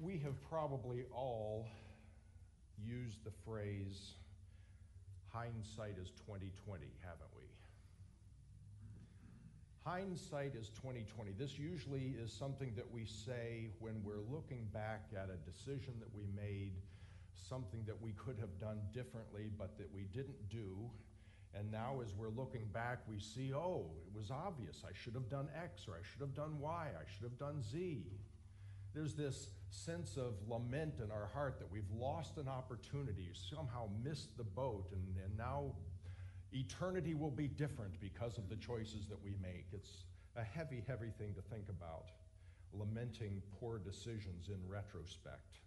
We 0.00 0.16
have 0.24 0.40
probably 0.48 1.04
all 1.14 1.68
used 2.82 3.22
the 3.22 3.32
phrase 3.44 4.14
hindsight 5.28 5.96
is 6.00 6.10
2020, 6.26 6.86
haven't 7.02 7.30
we? 7.36 7.44
Hindsight 9.84 10.54
is 10.54 10.70
2020. 10.70 11.32
This 11.38 11.58
usually 11.58 12.14
is 12.18 12.32
something 12.32 12.72
that 12.76 12.90
we 12.90 13.04
say 13.04 13.68
when 13.78 14.02
we're 14.02 14.24
looking 14.32 14.66
back 14.72 15.04
at 15.14 15.28
a 15.28 15.36
decision 15.50 15.92
that 16.00 16.08
we 16.14 16.24
made, 16.34 16.72
something 17.34 17.82
that 17.86 18.00
we 18.00 18.12
could 18.12 18.38
have 18.40 18.58
done 18.58 18.80
differently 18.94 19.50
but 19.58 19.76
that 19.76 19.92
we 19.94 20.04
didn't 20.14 20.48
do. 20.48 20.76
And 21.54 21.70
now, 21.70 22.00
as 22.02 22.14
we're 22.14 22.28
looking 22.30 22.64
back, 22.72 23.00
we 23.06 23.18
see, 23.18 23.52
oh, 23.52 23.90
it 24.06 24.16
was 24.16 24.30
obvious. 24.30 24.82
I 24.86 24.92
should 24.94 25.14
have 25.14 25.28
done 25.28 25.48
X 25.62 25.88
or 25.88 25.94
I 25.94 26.02
should 26.10 26.20
have 26.20 26.34
done 26.34 26.58
Y. 26.58 26.88
I 26.88 27.04
should 27.12 27.24
have 27.24 27.38
done 27.38 27.60
Z. 27.60 28.06
There's 28.94 29.14
this 29.14 29.50
sense 29.70 30.16
of 30.16 30.34
lament 30.48 30.94
in 31.02 31.10
our 31.10 31.28
heart 31.32 31.58
that 31.60 31.70
we've 31.70 31.90
lost 31.96 32.38
an 32.38 32.48
opportunity, 32.48 33.30
somehow 33.32 33.88
missed 34.04 34.36
the 34.36 34.44
boat, 34.44 34.90
and, 34.92 35.16
and 35.24 35.36
now 35.38 35.72
eternity 36.52 37.14
will 37.14 37.30
be 37.30 37.46
different 37.46 38.00
because 38.00 38.36
of 38.36 38.48
the 38.48 38.56
choices 38.56 39.06
that 39.08 39.22
we 39.22 39.34
make. 39.40 39.66
It's 39.72 40.04
a 40.36 40.42
heavy, 40.42 40.82
heavy 40.86 41.10
thing 41.18 41.34
to 41.34 41.42
think 41.42 41.68
about, 41.68 42.10
lamenting 42.72 43.42
poor 43.60 43.78
decisions 43.78 44.48
in 44.48 44.58
retrospect. 44.68 45.58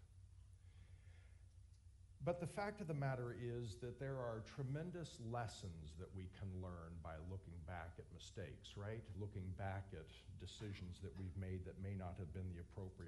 But 2.25 2.39
the 2.39 2.47
fact 2.47 2.79
of 2.79 2.87
the 2.87 2.93
matter 2.93 3.35
is 3.35 3.75
that 3.81 3.99
there 3.99 4.15
are 4.15 4.43
tremendous 4.55 5.19
lessons 5.29 5.91
that 5.99 6.07
we 6.15 6.31
can 6.39 6.47
learn 6.63 6.95
by 7.03 7.19
looking 7.29 7.59
back 7.67 7.99
at 7.99 8.05
mistakes, 8.15 8.77
right? 8.77 9.03
Looking 9.19 9.43
back 9.57 9.91
at 9.91 10.07
decisions 10.39 11.03
that 11.03 11.11
we've 11.19 11.35
made 11.35 11.65
that 11.67 11.75
may 11.83 11.95
not 11.99 12.15
have 12.19 12.31
been 12.33 12.47
the 12.55 12.63
appropriate. 12.63 13.02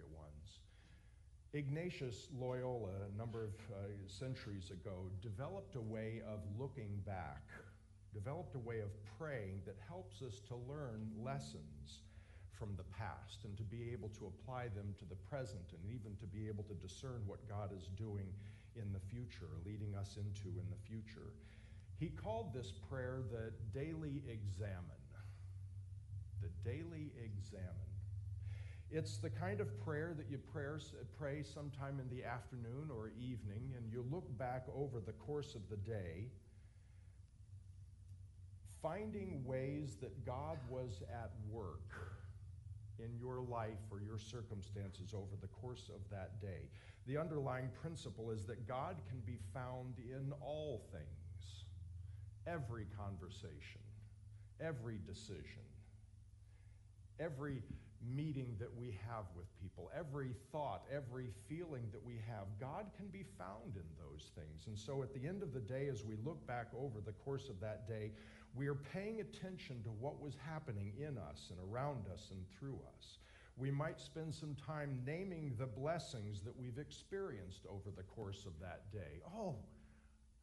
Ignatius 1.56 2.28
Loyola, 2.38 3.08
a 3.08 3.18
number 3.18 3.46
of 3.46 3.54
uh, 3.72 3.88
centuries 4.08 4.72
ago, 4.72 5.08
developed 5.22 5.78
a 5.78 5.82
way 5.82 6.22
of 6.28 6.40
looking 6.60 7.00
back, 7.06 7.48
developed 8.14 8.56
a 8.56 8.60
way 8.60 8.82
of 8.82 8.90
praying 9.18 9.62
that 9.66 9.78
helps 9.88 10.22
us 10.22 10.42
to 10.50 10.56
learn 10.68 11.10
lessons 11.18 12.04
from 12.52 12.76
the 12.76 12.84
past 12.84 13.46
and 13.46 13.56
to 13.56 13.64
be 13.64 13.90
able 13.94 14.10
to 14.20 14.28
apply 14.28 14.68
them 14.76 14.94
to 15.00 15.06
the 15.06 15.16
present 15.16 15.64
and 15.72 15.80
even 15.88 16.18
to 16.18 16.26
be 16.26 16.50
able 16.50 16.64
to 16.66 16.74
discern 16.74 17.24
what 17.26 17.48
God 17.48 17.72
is 17.72 17.88
doing 17.96 18.28
in 18.76 18.92
the 18.92 19.00
future, 19.00 19.48
leading 19.66 19.96
us 19.96 20.18
into 20.18 20.60
in 20.60 20.68
the 20.68 20.82
future. 20.84 21.32
He 21.98 22.10
called 22.10 22.54
this 22.54 22.74
prayer 22.90 23.22
the 23.32 23.54
daily 23.74 24.24
examen. 24.28 25.00
The 26.42 26.52
daily 26.70 27.14
examen. 27.16 27.95
It's 28.92 29.18
the 29.18 29.30
kind 29.30 29.60
of 29.60 29.80
prayer 29.84 30.14
that 30.16 30.30
you 30.30 30.40
pray 31.18 31.44
sometime 31.44 32.00
in 32.00 32.16
the 32.16 32.24
afternoon 32.24 32.90
or 32.90 33.12
evening, 33.20 33.74
and 33.76 33.92
you 33.92 34.06
look 34.12 34.26
back 34.38 34.66
over 34.76 35.00
the 35.00 35.14
course 35.14 35.56
of 35.56 35.62
the 35.70 35.78
day, 35.78 36.28
finding 38.82 39.44
ways 39.44 39.98
that 40.02 40.26
God 40.26 40.60
was 40.70 41.02
at 41.12 41.32
work 41.50 41.92
in 43.00 43.18
your 43.20 43.42
life 43.42 43.82
or 43.92 44.00
your 44.00 44.20
circumstances 44.20 45.14
over 45.14 45.36
the 45.42 45.48
course 45.48 45.90
of 45.90 46.02
that 46.12 46.40
day. 46.40 46.70
The 47.08 47.18
underlying 47.18 47.70
principle 47.82 48.32
is 48.32 48.46
that 48.46 48.68
God 48.68 48.96
can 49.10 49.20
be 49.26 49.40
found 49.54 49.96
in 49.98 50.32
all 50.42 50.86
things, 50.92 51.66
every 52.48 52.86
conversation, 52.98 53.82
every 54.62 55.00
decision, 55.06 55.66
every 57.20 57.62
meeting 58.14 58.56
that 58.60 58.76
we 58.78 58.98
have 59.08 59.26
with 59.36 59.46
people, 59.62 59.92
every 59.98 60.34
thought, 60.52 60.84
every 60.94 61.30
feeling 61.48 61.84
that 61.92 62.04
we 62.06 62.16
have, 62.28 62.46
God 62.60 62.86
can 62.98 63.08
be 63.08 63.26
found 63.38 63.76
in 63.76 63.84
those 63.98 64.32
things. 64.36 64.68
And 64.68 64.78
so 64.78 65.04
at 65.04 65.14
the 65.14 65.28
end 65.28 65.44
of 65.44 65.54
the 65.54 65.60
day, 65.60 65.88
as 65.88 66.04
we 66.04 66.16
look 66.26 66.46
back 66.48 66.68
over 66.78 67.00
the 67.00 67.14
course 67.14 67.50
of 67.50 67.60
that 67.62 67.88
day, 67.88 68.12
we 68.56 68.68
are 68.68 68.76
paying 68.76 69.20
attention 69.22 69.84
to 69.84 69.90
what 69.90 70.22
was 70.22 70.36
happening 70.48 70.94
in 70.98 71.18
us 71.18 71.50
and 71.50 71.60
around 71.72 72.06
us 72.14 72.30
and 72.32 72.46
through 72.58 72.80
us. 72.98 73.20
We 73.58 73.72
might 73.72 74.00
spend 74.00 74.34
some 74.34 74.56
time 74.56 75.02
naming 75.06 75.56
the 75.58 75.66
blessings 75.66 76.42
that 76.42 76.58
we've 76.58 76.78
experienced 76.78 77.66
over 77.70 77.90
the 77.96 78.04
course 78.04 78.46
of 78.46 78.54
that 78.62 78.92
day. 78.92 79.22
Oh, 79.34 79.56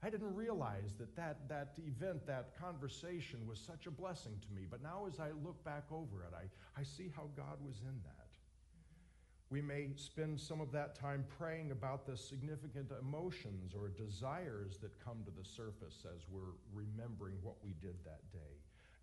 I 0.03 0.11
didn't 0.11 0.35
realize 0.35 0.95
that, 0.99 1.15
that 1.17 1.49
that 1.49 1.75
event, 1.79 2.27
that 2.27 2.59
conversation 2.61 3.47
was 3.47 3.61
such 3.61 3.87
a 3.87 3.91
blessing 3.91 4.41
to 4.43 4.53
me. 4.53 4.67
But 4.69 4.83
now, 4.83 5.07
as 5.07 5.21
I 5.21 5.29
look 5.45 5.63
back 5.65 5.85
over 5.93 6.25
it, 6.25 6.35
I, 6.35 6.81
I 6.81 6.83
see 6.83 7.13
how 7.15 7.29
God 7.37 7.59
was 7.65 7.81
in 7.83 8.01
that. 8.05 8.23
We 9.49 9.61
may 9.61 9.91
spend 9.97 10.41
some 10.41 10.61
of 10.61 10.73
that 10.73 10.99
time 10.99 11.25
praying 11.39 11.73
about 11.73 12.07
the 12.07 12.17
significant 12.17 12.91
emotions 13.01 13.75
or 13.75 13.91
desires 13.91 14.79
that 14.79 14.99
come 15.05 15.19
to 15.27 15.31
the 15.31 15.47
surface 15.47 16.07
as 16.07 16.23
we're 16.31 16.57
remembering 16.73 17.37
what 17.43 17.57
we 17.63 17.75
did 17.81 17.97
that 18.05 18.33
day. 18.33 18.57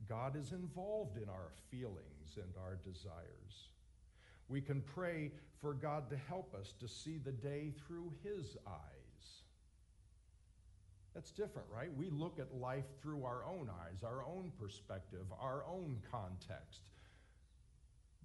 God 0.07 0.35
is 0.35 0.51
involved 0.51 1.17
in 1.17 1.29
our 1.29 1.51
feelings 1.69 2.37
and 2.37 2.51
our 2.57 2.79
desires. 2.83 3.69
We 4.47 4.59
can 4.59 4.81
pray 4.81 5.31
for 5.61 5.75
God 5.75 6.09
to 6.09 6.17
help 6.17 6.55
us 6.55 6.73
to 6.79 6.87
see 6.87 7.19
the 7.19 7.31
day 7.31 7.71
through 7.85 8.11
His 8.23 8.57
eyes. 8.67 8.98
That's 11.13 11.31
different, 11.31 11.67
right? 11.73 11.89
We 11.95 12.09
look 12.09 12.39
at 12.39 12.53
life 12.55 12.85
through 13.01 13.25
our 13.25 13.43
own 13.45 13.69
eyes, 13.69 14.03
our 14.03 14.23
own 14.23 14.51
perspective, 14.59 15.25
our 15.39 15.63
own 15.67 15.97
context. 16.11 16.81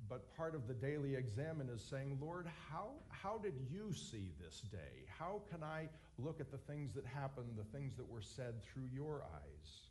But 0.08 0.36
part 0.36 0.54
of 0.54 0.68
the 0.68 0.74
daily 0.74 1.14
examen 1.14 1.70
is 1.70 1.82
saying, 1.82 2.18
Lord, 2.20 2.46
how, 2.70 2.90
how 3.08 3.38
did 3.38 3.54
you 3.70 3.92
see 3.94 4.32
this 4.38 4.60
day? 4.70 5.06
How 5.18 5.40
can 5.50 5.62
I 5.62 5.88
look 6.18 6.40
at 6.40 6.50
the 6.50 6.58
things 6.58 6.94
that 6.94 7.06
happened, 7.06 7.56
the 7.56 7.76
things 7.76 7.96
that 7.96 8.08
were 8.08 8.20
said 8.20 8.62
through 8.62 8.88
your 8.92 9.22
eyes? 9.22 9.88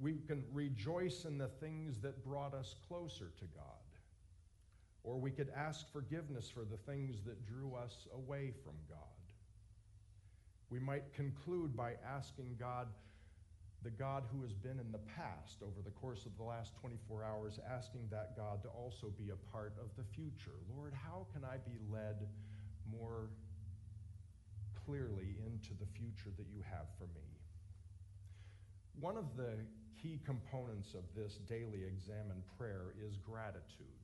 We 0.00 0.14
can 0.26 0.44
rejoice 0.52 1.24
in 1.24 1.38
the 1.38 1.46
things 1.46 2.00
that 2.00 2.24
brought 2.24 2.54
us 2.54 2.74
closer 2.88 3.30
to 3.38 3.44
God. 3.54 3.82
Or 5.04 5.18
we 5.18 5.30
could 5.30 5.50
ask 5.56 5.90
forgiveness 5.92 6.50
for 6.50 6.64
the 6.64 6.76
things 6.76 7.22
that 7.22 7.46
drew 7.46 7.74
us 7.74 8.08
away 8.14 8.52
from 8.64 8.74
God. 8.88 8.98
We 10.72 10.80
might 10.80 11.12
conclude 11.12 11.76
by 11.76 11.96
asking 12.16 12.56
God, 12.58 12.88
the 13.82 13.90
God 13.90 14.24
who 14.32 14.40
has 14.40 14.54
been 14.54 14.80
in 14.80 14.90
the 14.90 15.04
past 15.14 15.60
over 15.60 15.82
the 15.84 15.90
course 15.90 16.24
of 16.24 16.34
the 16.38 16.44
last 16.44 16.72
24 16.80 17.22
hours, 17.22 17.60
asking 17.70 18.08
that 18.10 18.34
God 18.38 18.62
to 18.62 18.68
also 18.68 19.12
be 19.18 19.28
a 19.28 19.52
part 19.52 19.74
of 19.78 19.90
the 19.98 20.04
future. 20.16 20.56
Lord, 20.74 20.94
how 20.94 21.26
can 21.34 21.44
I 21.44 21.58
be 21.58 21.76
led 21.92 22.26
more 22.90 23.28
clearly 24.86 25.36
into 25.44 25.74
the 25.78 25.84
future 25.92 26.32
that 26.38 26.46
you 26.48 26.62
have 26.70 26.86
for 26.96 27.04
me? 27.04 27.28
One 28.98 29.18
of 29.18 29.36
the 29.36 29.52
key 30.00 30.20
components 30.24 30.94
of 30.94 31.04
this 31.14 31.34
daily 31.46 31.84
examen 31.84 32.42
prayer 32.56 32.94
is 33.06 33.18
gratitude. 33.18 34.00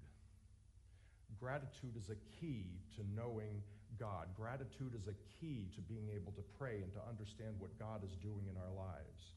Gratitude 1.41 1.97
is 1.97 2.11
a 2.11 2.19
key 2.39 2.67
to 2.97 3.03
knowing 3.17 3.63
God. 3.99 4.29
Gratitude 4.37 4.95
is 4.95 5.09
a 5.09 5.17
key 5.41 5.69
to 5.75 5.81
being 5.81 6.09
able 6.15 6.33
to 6.33 6.43
pray 6.59 6.83
and 6.83 6.93
to 6.93 7.01
understand 7.09 7.55
what 7.59 7.79
God 7.79 8.05
is 8.05 8.17
doing 8.17 8.45
in 8.51 8.57
our 8.57 8.73
lives. 8.77 9.35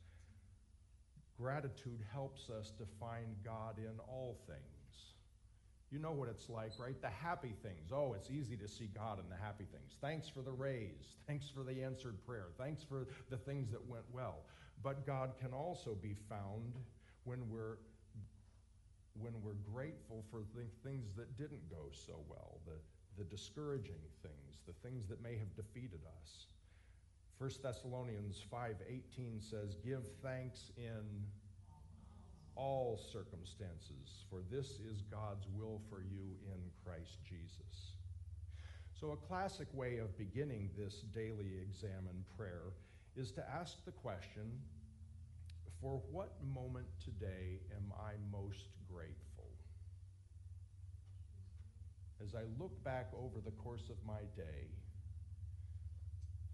Gratitude 1.40 2.02
helps 2.12 2.50
us 2.50 2.72
to 2.78 2.86
find 3.00 3.36
God 3.44 3.78
in 3.78 4.00
all 4.08 4.38
things. 4.48 4.62
You 5.92 6.00
know 6.00 6.12
what 6.12 6.30
it's 6.30 6.50
like, 6.50 6.72
right? 6.80 7.00
The 7.02 7.10
happy 7.10 7.54
things. 7.62 7.92
Oh, 7.92 8.14
it's 8.14 8.30
easy 8.30 8.56
to 8.58 8.68
see 8.68 8.90
God 8.96 9.20
in 9.20 9.30
the 9.30 9.36
happy 9.36 9.66
things. 9.72 9.98
Thanks 10.00 10.30
for 10.30 10.42
the 10.42 10.52
raise. 10.52 11.18
Thanks 11.28 11.50
for 11.50 11.64
the 11.64 11.84
answered 11.84 12.26
prayer. 12.26 12.48
Thanks 12.58 12.84
for 12.84 13.08
the 13.30 13.38
things 13.38 13.72
that 13.72 13.86
went 13.90 14.06
well. 14.14 14.46
But 14.84 15.06
God 15.06 15.32
can 15.40 15.54
also 15.54 15.98
be 16.02 16.16
found 16.30 16.76
when 17.26 17.50
we're 17.50 17.78
when 19.20 19.34
we're 19.44 19.60
grateful 19.74 20.24
for 20.32 20.42
the 20.56 20.64
things 20.88 21.14
that 21.18 21.38
didn't 21.38 21.70
go 21.70 21.92
so 21.92 22.14
well, 22.30 22.60
the, 22.66 22.74
the 23.18 23.24
discouraging 23.24 24.02
things, 24.22 24.62
the 24.66 24.74
things 24.88 25.08
that 25.08 25.22
may 25.22 25.38
have 25.38 25.56
defeated 25.56 26.02
us. 26.22 26.48
1 27.38 27.62
Thessalonians 27.62 28.40
5:18 28.40 29.42
says, 29.42 29.76
"Give 29.76 30.08
thanks 30.22 30.72
in 30.78 31.32
all 32.56 32.98
circumstances, 32.98 34.26
for 34.30 34.42
this 34.44 34.80
is 34.80 35.02
God's 35.04 35.48
will 35.48 35.80
for 35.90 36.02
you 36.02 36.38
in 36.46 36.72
Christ 36.84 37.24
Jesus." 37.24 37.96
So 38.94 39.12
a 39.12 39.18
classic 39.18 39.74
way 39.74 39.98
of 39.98 40.16
beginning 40.18 40.70
this 40.76 41.02
daily 41.14 41.58
examen 41.58 42.24
prayer 42.38 42.74
is 43.16 43.32
to 43.32 43.50
ask 43.50 43.84
the 43.86 43.92
question, 43.92 44.62
for 45.80 45.98
what 46.12 46.40
moment 46.44 46.88
today 47.00 47.60
am 47.76 47.92
I 47.94 48.16
most 48.30 48.68
grateful? 48.88 49.31
As 52.24 52.36
I 52.36 52.44
look 52.60 52.84
back 52.84 53.10
over 53.18 53.42
the 53.44 53.52
course 53.52 53.90
of 53.90 53.98
my 54.06 54.22
day, 54.38 54.70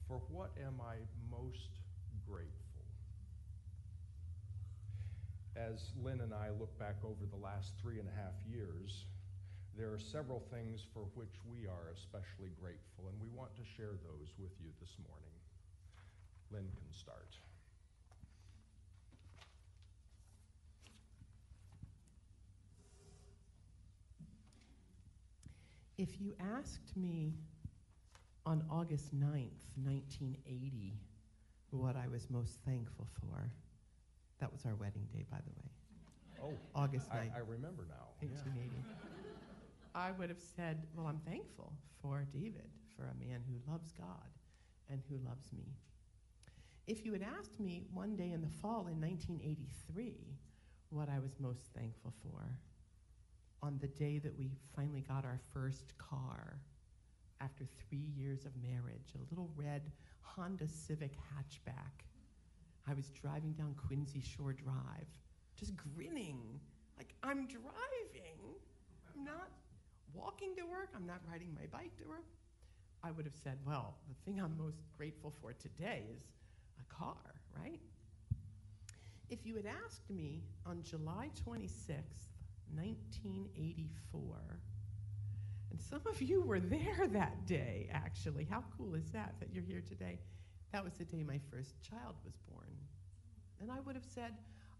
for 0.08 0.22
what 0.30 0.52
am 0.66 0.80
I 0.80 0.96
most 1.30 1.76
grateful? 2.26 2.86
As 5.58 5.92
Lynn 6.02 6.22
and 6.22 6.34
I 6.34 6.52
look 6.58 6.78
back 6.80 6.96
over 7.04 7.26
the 7.30 7.44
last 7.44 7.74
three 7.82 8.00
and 8.00 8.08
a 8.08 8.16
half 8.16 8.38
years, 8.48 9.06
there 9.76 9.92
are 9.92 10.00
several 10.00 10.40
things 10.40 10.86
for 10.94 11.02
which 11.14 11.36
we 11.44 11.68
are 11.68 11.92
especially 11.94 12.56
grateful, 12.62 13.10
and 13.10 13.20
we 13.20 13.28
want 13.36 13.54
to 13.56 13.66
share 13.76 14.00
those 14.08 14.32
with 14.40 14.54
you 14.64 14.72
this 14.80 14.96
morning. 15.04 15.36
Lynn 16.50 16.72
can 16.80 16.94
start. 16.94 17.36
If 25.98 26.22
you 26.22 26.36
asked 26.40 26.96
me 26.96 27.34
on 28.46 28.64
August 28.70 29.16
9th, 29.16 29.66
1980, 29.84 30.94
what 31.72 31.96
I 31.96 32.08
was 32.08 32.30
most 32.30 32.60
thankful 32.66 33.08
for, 33.20 33.52
that 34.40 34.52
was 34.52 34.64
our 34.66 34.76
wedding 34.76 35.08
day, 35.12 35.26
by 35.32 35.38
the 35.38 35.52
way. 35.58 35.72
Oh, 36.44 36.80
August 36.80 37.08
I, 37.12 37.16
9th, 37.16 37.36
I 37.36 37.40
remember 37.40 37.88
now. 37.90 38.14
Yeah. 38.22 38.30
1880. 38.30 38.76
I 39.96 40.12
would 40.12 40.30
have 40.30 40.40
said, 40.56 40.86
Well, 40.96 41.08
I'm 41.08 41.20
thankful 41.26 41.74
for 42.00 42.28
David, 42.32 42.70
for 42.96 43.06
a 43.06 43.16
man 43.20 43.42
who 43.48 43.72
loves 43.72 43.92
God 43.92 44.30
and 44.92 45.02
who 45.10 45.18
loves 45.28 45.52
me. 45.52 45.66
If 46.86 47.06
you 47.06 47.12
had 47.12 47.24
asked 47.24 47.60
me 47.60 47.88
one 47.92 48.16
day 48.16 48.32
in 48.32 48.42
the 48.42 48.54
fall 48.62 48.88
in 48.88 49.02
1983 49.02 50.14
what 50.92 51.10
I 51.10 51.18
was 51.18 51.40
most 51.40 51.64
thankful 51.76 52.14
for, 52.22 52.48
on 53.62 53.78
the 53.82 53.88
day 53.88 54.20
that 54.20 54.38
we 54.38 54.52
finally 54.76 55.02
got 55.02 55.26
our 55.26 55.40
first 55.54 55.98
car 55.98 56.60
after 57.42 57.66
three 57.88 58.06
years 58.16 58.46
of 58.46 58.52
marriage, 58.62 59.14
a 59.16 59.30
little 59.30 59.50
red 59.56 59.82
Honda 60.22 60.68
Civic 60.68 61.14
hatchback. 61.14 62.06
I 62.88 62.94
was 62.94 63.10
driving 63.10 63.54
down 63.54 63.76
Quincy 63.88 64.22
Shore 64.22 64.54
Drive, 64.54 65.08
just 65.56 65.74
grinning, 65.76 66.60
like 66.98 67.14
I'm 67.24 67.48
driving. 67.48 68.40
I'm 69.14 69.24
not 69.24 69.50
walking 70.14 70.56
to 70.56 70.64
work, 70.64 70.90
I'm 70.96 71.06
not 71.06 71.22
riding 71.30 71.54
my 71.54 71.66
bike 71.72 71.96
to 71.98 72.08
work. 72.08 72.26
I 73.04 73.12
would 73.12 73.26
have 73.26 73.36
said, 73.36 73.58
well, 73.66 73.96
the 74.08 74.16
thing 74.26 74.42
I'm 74.42 74.58
most 74.58 74.82
grateful 74.98 75.34
for 75.42 75.54
today 75.54 76.04
is 76.16 76.24
a 76.80 76.94
car, 76.94 77.36
right? 77.56 77.80
If 79.30 79.46
you 79.46 79.56
had 79.56 79.66
asked 79.66 80.10
me 80.10 80.42
on 80.66 80.82
July 80.84 81.30
26th, 81.48 82.37
1984, 82.76 84.60
and 85.72 85.82
some 85.82 86.02
of 86.10 86.22
you 86.22 86.42
were 86.42 86.60
there 86.60 87.08
that 87.08 87.46
day, 87.46 87.90
actually. 87.94 88.46
How 88.50 88.64
cool 88.78 88.96
is 88.96 89.12
that, 89.12 89.36
that 89.40 89.50
you're 89.54 89.64
here 89.64 89.84
today? 89.88 90.20
That 90.72 90.84
was 90.84 90.94
the 90.94 91.06
day 91.06 91.24
my 91.24 91.40
first 91.52 91.76
child 91.82 92.16
was 92.26 92.36
born. 92.50 92.76
And 93.60 93.72
I 93.72 93.80
would 93.82 93.96
have 93.96 94.06
said, 94.06 94.34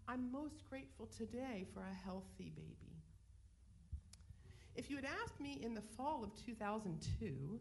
I'm 0.06 0.30
most 0.32 0.68
grateful 0.68 1.06
today 1.06 1.66
for 1.74 1.80
a 1.80 2.04
healthy 2.04 2.52
baby. 2.54 2.96
If 4.74 4.88
you 4.90 4.96
had 4.96 5.06
asked 5.22 5.40
me 5.40 5.60
in 5.62 5.74
the 5.74 5.82
fall 5.82 6.22
of 6.24 6.30
2002, 6.46 7.60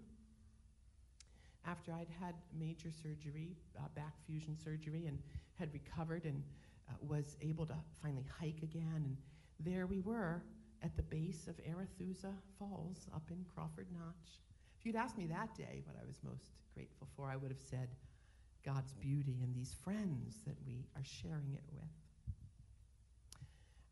after 1.65 1.91
I'd 1.91 2.07
had 2.21 2.35
major 2.57 2.89
surgery, 2.91 3.57
uh, 3.77 3.87
back 3.95 4.13
fusion 4.25 4.57
surgery, 4.63 5.07
and 5.07 5.19
had 5.55 5.73
recovered 5.73 6.25
and 6.25 6.41
uh, 6.89 6.93
was 7.01 7.35
able 7.41 7.65
to 7.65 7.75
finally 8.01 8.25
hike 8.39 8.61
again, 8.63 9.03
and 9.03 9.17
there 9.59 9.87
we 9.87 9.99
were 9.99 10.41
at 10.83 10.95
the 10.95 11.03
base 11.03 11.47
of 11.47 11.55
Arethusa 11.57 12.33
Falls 12.59 13.07
up 13.13 13.29
in 13.31 13.45
Crawford 13.53 13.87
Notch. 13.91 14.41
If 14.79 14.85
you'd 14.85 14.95
asked 14.95 15.17
me 15.17 15.25
that 15.27 15.55
day 15.55 15.81
what 15.85 15.95
I 16.01 16.05
was 16.05 16.19
most 16.23 16.51
grateful 16.73 17.07
for, 17.15 17.29
I 17.29 17.35
would 17.35 17.51
have 17.51 17.59
said 17.59 17.89
God's 18.63 18.93
beauty 18.93 19.39
and 19.43 19.55
these 19.55 19.75
friends 19.83 20.37
that 20.45 20.55
we 20.65 20.85
are 20.95 21.03
sharing 21.03 21.53
it 21.53 21.63
with. 21.73 21.89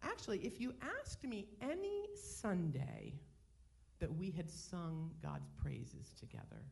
Actually, 0.04 0.40
if 0.40 0.62
you 0.62 0.74
asked 1.02 1.24
me 1.24 1.48
any 1.62 2.06
Sunday 2.16 3.14
that 4.00 4.14
we 4.16 4.30
had 4.30 4.50
sung 4.50 5.12
God's 5.24 5.50
praises 5.62 6.14
together, 6.20 6.64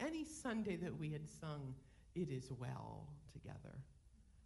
any 0.00 0.24
Sunday 0.24 0.76
that 0.76 0.96
we 0.96 1.10
had 1.10 1.28
sung 1.28 1.74
It 2.14 2.30
Is 2.30 2.50
Well 2.58 3.06
together, 3.32 3.78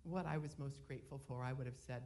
what 0.02 0.26
I 0.26 0.38
was 0.38 0.58
most 0.58 0.86
grateful 0.86 1.20
for, 1.26 1.42
I 1.42 1.52
would 1.52 1.66
have 1.66 1.78
said, 1.78 2.02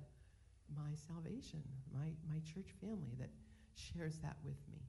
my 0.75 0.95
salvation, 1.07 1.63
my, 1.93 2.07
my 2.29 2.41
church 2.41 2.73
family 2.81 3.15
that 3.19 3.31
shares 3.75 4.19
that 4.23 4.37
with 4.45 4.59
me. 4.73 4.81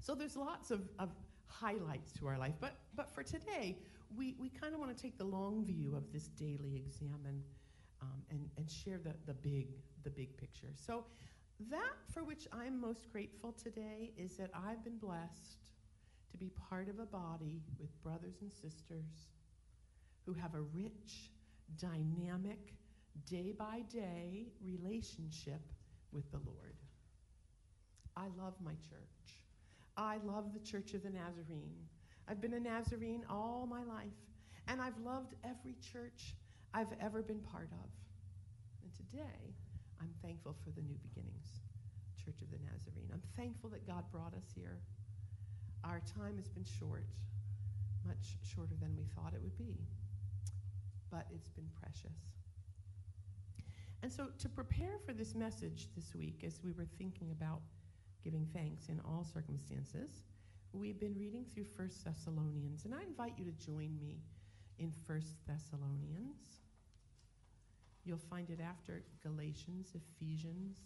So 0.00 0.14
there's 0.14 0.36
lots 0.36 0.70
of, 0.70 0.88
of 0.98 1.10
highlights 1.46 2.12
to 2.12 2.26
our 2.26 2.38
life, 2.38 2.54
but, 2.60 2.76
but 2.94 3.10
for 3.10 3.22
today, 3.22 3.78
we, 4.16 4.34
we 4.38 4.48
kind 4.48 4.74
of 4.74 4.80
want 4.80 4.96
to 4.96 5.00
take 5.02 5.18
the 5.18 5.24
long 5.24 5.64
view 5.64 5.94
of 5.96 6.12
this 6.12 6.28
daily 6.28 6.76
examen 6.76 7.42
um, 8.00 8.22
and, 8.30 8.48
and 8.56 8.70
share 8.70 8.98
the, 8.98 9.14
the, 9.26 9.34
big, 9.34 9.68
the 10.04 10.10
big 10.10 10.36
picture. 10.36 10.68
So 10.74 11.04
that 11.70 11.96
for 12.12 12.22
which 12.22 12.46
I'm 12.52 12.80
most 12.80 13.10
grateful 13.10 13.52
today 13.52 14.12
is 14.16 14.36
that 14.36 14.50
I've 14.54 14.84
been 14.84 14.98
blessed 14.98 15.66
to 16.30 16.36
be 16.36 16.50
part 16.70 16.88
of 16.88 17.00
a 17.00 17.06
body 17.06 17.62
with 17.80 17.90
brothers 18.02 18.36
and 18.40 18.52
sisters 18.52 19.28
who 20.24 20.32
have 20.34 20.54
a 20.54 20.60
rich, 20.60 21.32
dynamic, 21.78 22.74
day 23.26 23.52
by 23.56 23.82
day 23.92 24.46
relationship 24.62 25.60
with 26.12 26.30
the 26.30 26.38
Lord. 26.38 26.76
I 28.16 28.26
love 28.36 28.54
my 28.64 28.72
church. 28.72 29.38
I 29.96 30.18
love 30.24 30.52
the 30.52 30.60
Church 30.60 30.94
of 30.94 31.02
the 31.02 31.10
Nazarene. 31.10 31.74
I've 32.28 32.40
been 32.40 32.54
a 32.54 32.60
Nazarene 32.60 33.24
all 33.28 33.66
my 33.68 33.82
life, 33.82 34.14
and 34.68 34.80
I've 34.80 34.98
loved 35.04 35.34
every 35.44 35.76
church 35.92 36.34
I've 36.74 36.92
ever 37.00 37.22
been 37.22 37.40
part 37.40 37.70
of. 37.72 37.90
And 38.82 38.94
today, 38.94 39.54
I'm 40.00 40.10
thankful 40.22 40.54
for 40.64 40.70
the 40.70 40.82
new 40.82 40.96
beginnings, 41.02 41.62
Church 42.24 42.42
of 42.42 42.50
the 42.50 42.58
Nazarene. 42.58 43.10
I'm 43.12 43.22
thankful 43.36 43.70
that 43.70 43.86
God 43.86 44.04
brought 44.12 44.34
us 44.34 44.52
here. 44.54 44.78
Our 45.84 46.00
time 46.00 46.36
has 46.36 46.48
been 46.48 46.64
short, 46.78 47.06
much 48.06 48.38
shorter 48.54 48.74
than 48.80 48.96
we 48.96 49.04
thought 49.14 49.34
it 49.34 49.42
would 49.42 49.56
be, 49.58 49.78
but 51.10 51.26
it's 51.34 51.48
been 51.48 51.68
precious. 51.80 52.37
And 54.02 54.12
so, 54.12 54.28
to 54.38 54.48
prepare 54.48 54.98
for 55.04 55.12
this 55.12 55.34
message 55.34 55.88
this 55.96 56.14
week, 56.14 56.44
as 56.46 56.60
we 56.62 56.72
were 56.72 56.86
thinking 56.98 57.30
about 57.32 57.60
giving 58.22 58.46
thanks 58.52 58.88
in 58.88 59.00
all 59.00 59.24
circumstances, 59.24 60.22
we've 60.72 61.00
been 61.00 61.16
reading 61.18 61.44
through 61.44 61.64
First 61.64 62.04
Thessalonians, 62.04 62.84
and 62.84 62.94
I 62.94 63.02
invite 63.02 63.32
you 63.36 63.44
to 63.44 63.52
join 63.52 63.98
me 63.98 64.20
in 64.78 64.92
First 65.06 65.36
Thessalonians. 65.46 66.60
You'll 68.04 68.18
find 68.18 68.48
it 68.50 68.60
after 68.60 69.02
Galatians, 69.22 69.94
Ephesians, 69.94 70.78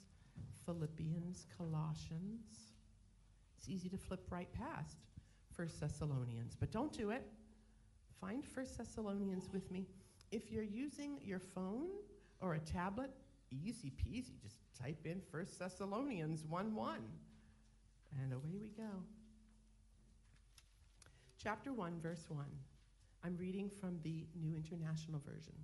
Philippians, 0.64 1.46
Colossians. 1.56 2.72
It's 3.58 3.68
easy 3.68 3.88
to 3.90 3.98
flip 3.98 4.26
right 4.30 4.48
past 4.52 4.96
First 5.54 5.80
Thessalonians, 5.80 6.56
but 6.58 6.72
don't 6.72 6.92
do 6.92 7.10
it. 7.10 7.26
Find 8.20 8.44
First 8.44 8.78
Thessalonians 8.78 9.50
with 9.52 9.70
me. 9.70 9.86
If 10.30 10.50
you're 10.50 10.64
using 10.64 11.18
your 11.22 11.38
phone, 11.38 11.88
or 12.42 12.54
a 12.54 12.60
tablet, 12.60 13.10
easy 13.50 13.90
peasy. 13.90 14.38
Just 14.42 14.56
type 14.78 15.06
in 15.06 15.22
1 15.30 15.46
Thessalonians 15.58 16.44
1 16.44 16.74
1, 16.74 16.98
and 18.20 18.32
away 18.32 18.58
we 18.60 18.68
go. 18.68 18.90
Chapter 21.42 21.72
1, 21.72 22.00
verse 22.02 22.26
1. 22.28 22.44
I'm 23.24 23.36
reading 23.36 23.70
from 23.70 23.98
the 24.02 24.26
New 24.40 24.56
International 24.56 25.20
Version. 25.24 25.54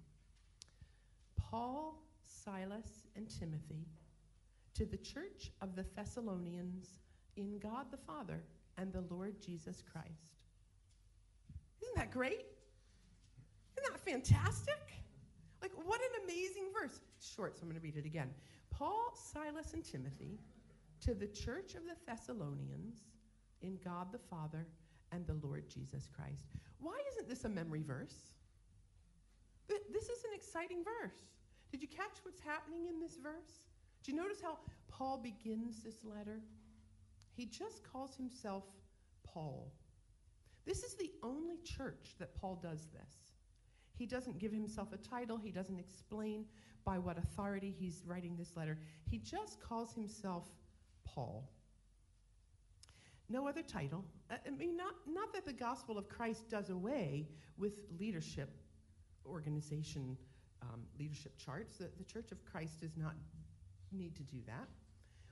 Paul, 1.37 2.01
Silas, 2.25 3.07
and 3.17 3.29
Timothy 3.29 3.87
to 4.75 4.85
the 4.85 4.97
church 4.97 5.51
of 5.61 5.75
the 5.75 5.85
Thessalonians 5.97 7.01
in 7.37 7.59
God 7.59 7.87
the 7.91 7.97
Father 7.97 8.41
and 8.77 8.93
the 8.93 9.03
Lord 9.13 9.41
Jesus 9.45 9.83
Christ. 9.93 10.37
Isn't 11.83 11.97
that 11.97 12.13
great? 12.13 12.47
Isn't 13.77 13.93
that 13.93 14.01
fantastic? 14.01 14.79
What 15.85 16.01
an 16.01 16.25
amazing 16.25 16.67
verse. 16.73 17.01
It's 17.17 17.35
short, 17.35 17.57
so 17.57 17.63
I'm 17.63 17.69
going 17.69 17.81
to 17.81 17.85
read 17.85 17.97
it 17.97 18.07
again. 18.07 18.31
Paul, 18.71 19.13
Silas, 19.15 19.75
and 19.75 19.85
Timothy 19.85 20.39
to 21.01 21.15
the 21.15 21.29
church 21.29 21.75
of 21.75 21.85
the 21.85 21.97
Thessalonians 22.07 23.05
in 23.63 23.79
God 23.85 24.13
the 24.13 24.19
Father 24.19 24.67
and 25.13 25.27
the 25.27 25.39
Lord 25.47 25.69
Jesus 25.69 26.09
Christ. 26.15 26.47
Why 26.81 26.99
isn't 27.13 27.29
this 27.29 27.45
a 27.45 27.49
memory 27.49 27.83
verse? 27.83 28.33
This 29.69 30.05
is 30.05 30.25
an 30.25 30.31
exciting 30.35 30.85
verse. 30.85 31.19
Did 31.71 31.83
you 31.83 31.89
catch 31.89 32.19
what's 32.23 32.41
happening 32.41 32.87
in 32.89 33.01
this 33.01 33.17
verse? 33.23 33.67
Do 34.03 34.13
you 34.13 34.17
notice 34.17 34.41
how 34.41 34.59
Paul 34.89 35.19
begins 35.19 35.83
this 35.83 36.05
letter? 36.05 36.41
He 37.37 37.47
just 37.47 37.83
calls 37.91 38.17
himself 38.17 38.65
Paul. 39.25 39.71
This 40.65 40.83
is 40.83 40.95
the 40.95 41.13
only 41.23 41.59
church 41.65 42.15
that 42.19 42.35
Paul 42.35 42.59
does 42.63 42.89
this. 42.93 43.28
He 43.99 44.07
doesn't 44.07 44.39
give 44.39 44.53
himself 44.53 44.93
a 44.93 44.97
title, 44.97 45.37
he 45.37 45.51
doesn't 45.51 45.79
explain 45.79 46.45
by 46.85 46.99
what 46.99 47.19
authority 47.19 47.75
he's 47.77 48.03
writing 48.07 48.37
this 48.37 48.57
letter. 48.57 48.79
He 49.11 49.19
just 49.19 49.61
calls 49.61 49.93
himself 49.93 50.45
Paul. 51.05 51.51
No 53.29 53.47
other 53.47 53.63
title. 53.63 54.05
I 54.31 54.51
mean, 54.51 54.77
not, 54.77 54.95
not 55.07 55.35
that 55.35 55.45
the 55.45 55.53
gospel 55.53 55.99
of 55.99 56.09
Christ 56.09 56.49
does 56.49 56.71
away 56.71 57.29
with 57.59 57.73
leadership 57.99 58.49
organization, 59.27 60.17
um, 60.63 60.83
leadership 60.99 61.37
charts. 61.37 61.77
The, 61.77 61.91
the 61.99 62.05
Church 62.05 62.33
of 62.33 62.43
Christ 62.45 62.81
does 62.81 62.97
not 62.97 63.15
need 63.93 64.17
to 64.17 64.23
do 64.23 64.39
that. 64.47 64.69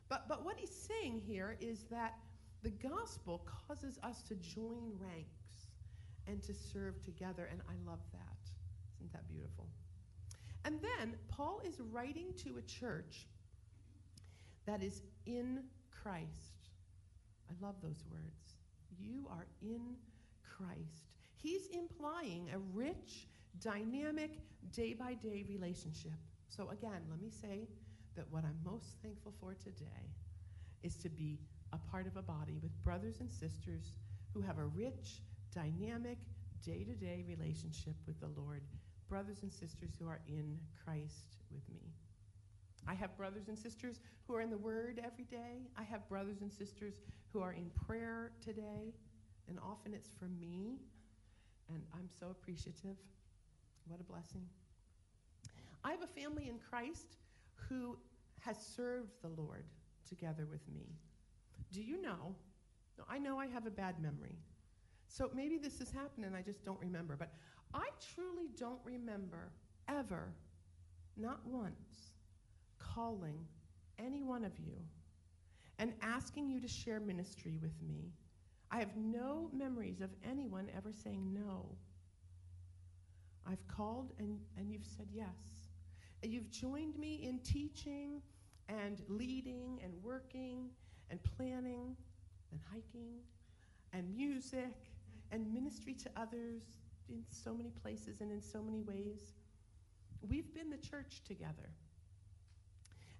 But, 0.08 0.28
but 0.28 0.44
what 0.44 0.56
he's 0.58 0.74
saying 0.74 1.22
here 1.26 1.56
is 1.60 1.84
that 1.90 2.14
the 2.62 2.70
gospel 2.70 3.46
causes 3.46 3.98
us 4.02 4.22
to 4.22 4.34
join 4.34 4.92
ranks 4.98 5.45
and 6.26 6.42
to 6.42 6.54
serve 6.54 7.02
together, 7.02 7.48
and 7.50 7.60
I 7.68 7.74
love 7.88 8.00
that. 8.12 8.50
Isn't 8.98 9.12
that 9.12 9.28
beautiful? 9.28 9.66
And 10.64 10.80
then 10.82 11.14
Paul 11.28 11.60
is 11.64 11.80
writing 11.80 12.32
to 12.44 12.58
a 12.58 12.62
church 12.62 13.26
that 14.66 14.82
is 14.82 15.02
in 15.26 15.60
Christ. 15.90 16.70
I 17.48 17.64
love 17.64 17.76
those 17.82 18.02
words. 18.10 18.56
You 18.98 19.28
are 19.30 19.46
in 19.62 19.94
Christ. 20.42 21.12
He's 21.36 21.68
implying 21.68 22.50
a 22.52 22.58
rich, 22.74 23.28
dynamic, 23.60 24.32
day 24.72 24.94
by 24.94 25.14
day 25.14 25.44
relationship. 25.48 26.12
So, 26.48 26.70
again, 26.70 27.02
let 27.10 27.20
me 27.20 27.30
say 27.30 27.68
that 28.16 28.24
what 28.30 28.44
I'm 28.44 28.58
most 28.64 28.96
thankful 29.02 29.34
for 29.40 29.54
today 29.54 30.10
is 30.82 30.96
to 30.96 31.08
be 31.08 31.38
a 31.72 31.78
part 31.90 32.06
of 32.06 32.16
a 32.16 32.22
body 32.22 32.58
with 32.62 32.72
brothers 32.82 33.20
and 33.20 33.30
sisters 33.30 33.92
who 34.32 34.40
have 34.40 34.58
a 34.58 34.64
rich, 34.64 35.22
dynamic, 35.56 36.18
day 36.64 36.84
to 36.84 36.92
day 36.92 37.24
relationship 37.26 37.94
with 38.06 38.20
the 38.20 38.28
Lord. 38.38 38.60
Brothers 39.08 39.38
and 39.42 39.52
sisters 39.52 39.92
who 39.98 40.06
are 40.06 40.20
in 40.28 40.58
Christ 40.84 41.36
with 41.50 41.62
me. 41.72 41.80
I 42.86 42.94
have 42.94 43.16
brothers 43.16 43.48
and 43.48 43.58
sisters 43.58 44.00
who 44.26 44.34
are 44.34 44.42
in 44.42 44.50
the 44.50 44.58
Word 44.58 45.00
every 45.02 45.24
day. 45.24 45.68
I 45.76 45.82
have 45.84 46.06
brothers 46.08 46.42
and 46.42 46.52
sisters 46.52 47.00
who 47.32 47.40
are 47.40 47.52
in 47.52 47.70
prayer 47.86 48.32
today, 48.44 48.92
and 49.48 49.58
often 49.58 49.94
it's 49.94 50.10
for 50.18 50.26
me, 50.26 50.78
and 51.68 51.82
I'm 51.94 52.08
so 52.20 52.26
appreciative. 52.30 52.96
What 53.88 54.00
a 54.00 54.04
blessing. 54.04 54.42
I 55.84 55.90
have 55.92 56.02
a 56.02 56.20
family 56.20 56.48
in 56.48 56.58
Christ 56.58 57.16
who 57.54 57.96
has 58.40 58.56
served 58.58 59.12
the 59.22 59.28
Lord 59.40 59.64
together 60.08 60.46
with 60.50 60.68
me. 60.72 60.86
Do 61.72 61.80
you 61.80 62.02
know? 62.02 62.34
I 63.08 63.18
know 63.18 63.38
I 63.38 63.46
have 63.46 63.66
a 63.66 63.70
bad 63.70 64.00
memory. 64.00 64.36
So 65.08 65.30
maybe 65.34 65.58
this 65.58 65.78
has 65.78 65.90
happened 65.90 66.24
and 66.24 66.36
I 66.36 66.42
just 66.42 66.64
don't 66.64 66.80
remember. 66.80 67.16
But 67.16 67.32
I 67.74 67.88
truly 68.14 68.48
don't 68.58 68.80
remember 68.84 69.52
ever, 69.88 70.32
not 71.16 71.40
once, 71.46 72.12
calling 72.78 73.46
any 73.98 74.22
one 74.22 74.44
of 74.44 74.58
you 74.58 74.76
and 75.78 75.92
asking 76.02 76.48
you 76.48 76.60
to 76.60 76.68
share 76.68 77.00
ministry 77.00 77.58
with 77.60 77.72
me. 77.82 78.12
I 78.70 78.78
have 78.78 78.96
no 78.96 79.50
memories 79.52 80.00
of 80.00 80.10
anyone 80.28 80.68
ever 80.76 80.92
saying 80.92 81.32
no. 81.32 81.66
I've 83.46 83.66
called 83.68 84.12
and, 84.18 84.38
and 84.56 84.70
you've 84.70 84.86
said 84.86 85.06
yes. 85.12 85.70
You've 86.22 86.50
joined 86.50 86.98
me 86.98 87.26
in 87.26 87.38
teaching 87.40 88.22
and 88.68 89.00
leading 89.08 89.78
and 89.84 89.92
working 90.02 90.70
and 91.10 91.20
planning 91.36 91.96
and 92.50 92.60
hiking 92.72 93.20
and 93.92 94.14
music 94.16 94.74
and 95.32 95.52
ministry 95.52 95.94
to 95.94 96.10
others 96.16 96.62
in 97.08 97.22
so 97.30 97.54
many 97.54 97.70
places 97.70 98.20
and 98.20 98.30
in 98.32 98.40
so 98.40 98.62
many 98.62 98.82
ways. 98.82 99.34
We've 100.28 100.52
been 100.54 100.70
the 100.70 100.78
church 100.78 101.22
together. 101.26 101.70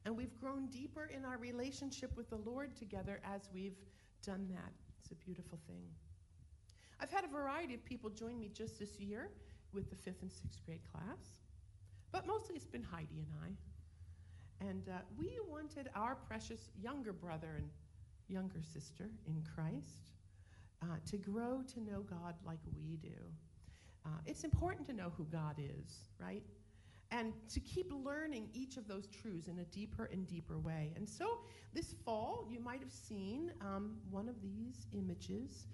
And 0.05 0.17
we've 0.17 0.35
grown 0.41 0.69
deeper 0.69 1.11
in 1.15 1.25
our 1.25 1.37
relationship 1.37 2.17
with 2.17 2.31
the 2.31 2.37
Lord 2.37 2.77
together 2.77 3.21
as 3.25 3.49
we've 3.53 3.79
done 4.25 4.47
that. 4.51 4.73
It's 5.01 5.11
a 5.11 5.17
beautiful 5.17 5.59
thing. 5.67 5.83
I've 7.01 7.11
had 7.11 7.25
a 7.25 7.29
variety 7.29 7.75
of 7.75 7.85
people 7.85 8.11
join 8.11 8.39
me 8.39 8.51
just 8.53 8.79
this 8.79 8.99
year 8.99 9.31
with 9.73 9.91
the 9.91 9.97
fifth 9.97 10.23
and 10.23 10.31
sixth 10.31 10.65
grade 10.65 10.81
class, 10.91 11.43
but 12.13 12.27
mostly 12.27 12.57
it's 12.57 12.67
been 12.67 12.83
Heidi 12.83 13.21
and 13.21 13.29
I. 13.43 14.67
And 14.69 14.89
uh, 14.89 14.99
we 15.19 15.39
wanted 15.49 15.91
our 15.95 16.15
precious 16.15 16.71
younger 16.81 17.13
brother 17.13 17.57
and 17.59 17.69
younger 18.29 18.63
sister 18.63 19.11
in 19.27 19.43
Christ 19.55 20.16
uh, 20.87 20.97
to 21.11 21.17
grow 21.17 21.63
to 21.75 21.81
know 21.81 22.03
God 22.09 22.35
like 22.47 22.59
we 22.77 22.97
do. 22.97 23.19
Uh, 24.05 24.09
it's 24.25 24.45
important 24.45 24.87
to 24.87 24.93
know 24.93 25.13
who 25.17 25.25
God 25.25 25.57
is, 25.59 26.09
right? 26.21 26.43
And 27.11 27.33
to 27.53 27.61
keep 27.61 27.93
learning 28.05 28.49
each 28.53 28.77
of 28.77 28.87
those 28.87 29.09
truths 29.09 29.49
in 29.49 29.59
a 29.59 29.65
deeper 29.65 30.09
and 30.13 30.27
deeper 30.27 30.59
way. 30.59 30.93
And 30.97 31.09
so 31.09 31.39
this 31.73 31.95
fall, 32.05 32.47
you 32.51 32.61
might 32.61 32.81
have 32.81 32.93
seen 32.93 33.53
um, 33.61 33.97
one 34.11 34.29
of 34.29 34.41
these 34.43 34.87
images. 34.93 35.67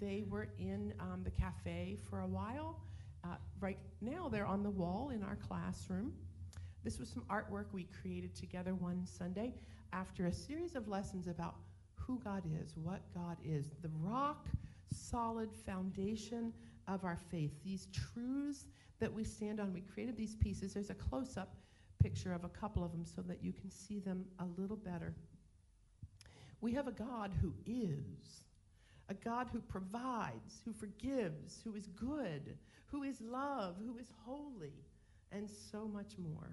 They 0.00 0.24
were 0.28 0.48
in 0.58 0.92
um, 1.00 1.22
the 1.24 1.30
cafe 1.30 1.96
for 2.08 2.20
a 2.20 2.26
while. 2.26 2.80
Uh, 3.24 3.36
right 3.60 3.78
now, 4.00 4.28
they're 4.28 4.46
on 4.46 4.62
the 4.62 4.70
wall 4.70 5.10
in 5.10 5.22
our 5.22 5.36
classroom. 5.36 6.12
This 6.84 6.98
was 6.98 7.08
some 7.08 7.24
artwork 7.28 7.66
we 7.72 7.86
created 8.00 8.34
together 8.34 8.74
one 8.74 9.04
Sunday 9.04 9.54
after 9.92 10.26
a 10.26 10.32
series 10.32 10.74
of 10.74 10.88
lessons 10.88 11.26
about 11.26 11.56
who 12.08 12.18
God 12.24 12.42
is, 12.60 12.74
what 12.82 13.02
God 13.14 13.36
is, 13.44 13.68
the 13.82 13.90
rock 14.00 14.48
solid 14.90 15.50
foundation 15.52 16.52
of 16.88 17.04
our 17.04 17.18
faith, 17.30 17.52
these 17.62 17.86
truths 17.92 18.64
that 18.98 19.12
we 19.12 19.22
stand 19.22 19.60
on. 19.60 19.72
We 19.72 19.82
created 19.82 20.16
these 20.16 20.34
pieces. 20.34 20.74
There's 20.74 20.90
a 20.90 20.94
close 20.94 21.36
up 21.36 21.54
picture 22.02 22.32
of 22.32 22.44
a 22.44 22.48
couple 22.48 22.82
of 22.82 22.92
them 22.92 23.04
so 23.04 23.22
that 23.22 23.42
you 23.42 23.52
can 23.52 23.70
see 23.70 23.98
them 23.98 24.24
a 24.38 24.60
little 24.60 24.76
better. 24.76 25.14
We 26.60 26.72
have 26.72 26.88
a 26.88 26.92
God 26.92 27.32
who 27.40 27.52
is, 27.66 28.44
a 29.08 29.14
God 29.14 29.48
who 29.52 29.60
provides, 29.60 30.60
who 30.64 30.72
forgives, 30.72 31.60
who 31.62 31.74
is 31.74 31.86
good, 31.88 32.56
who 32.86 33.02
is 33.02 33.20
love, 33.20 33.76
who 33.84 33.98
is 33.98 34.12
holy, 34.24 34.84
and 35.30 35.48
so 35.70 35.86
much 35.86 36.16
more. 36.18 36.50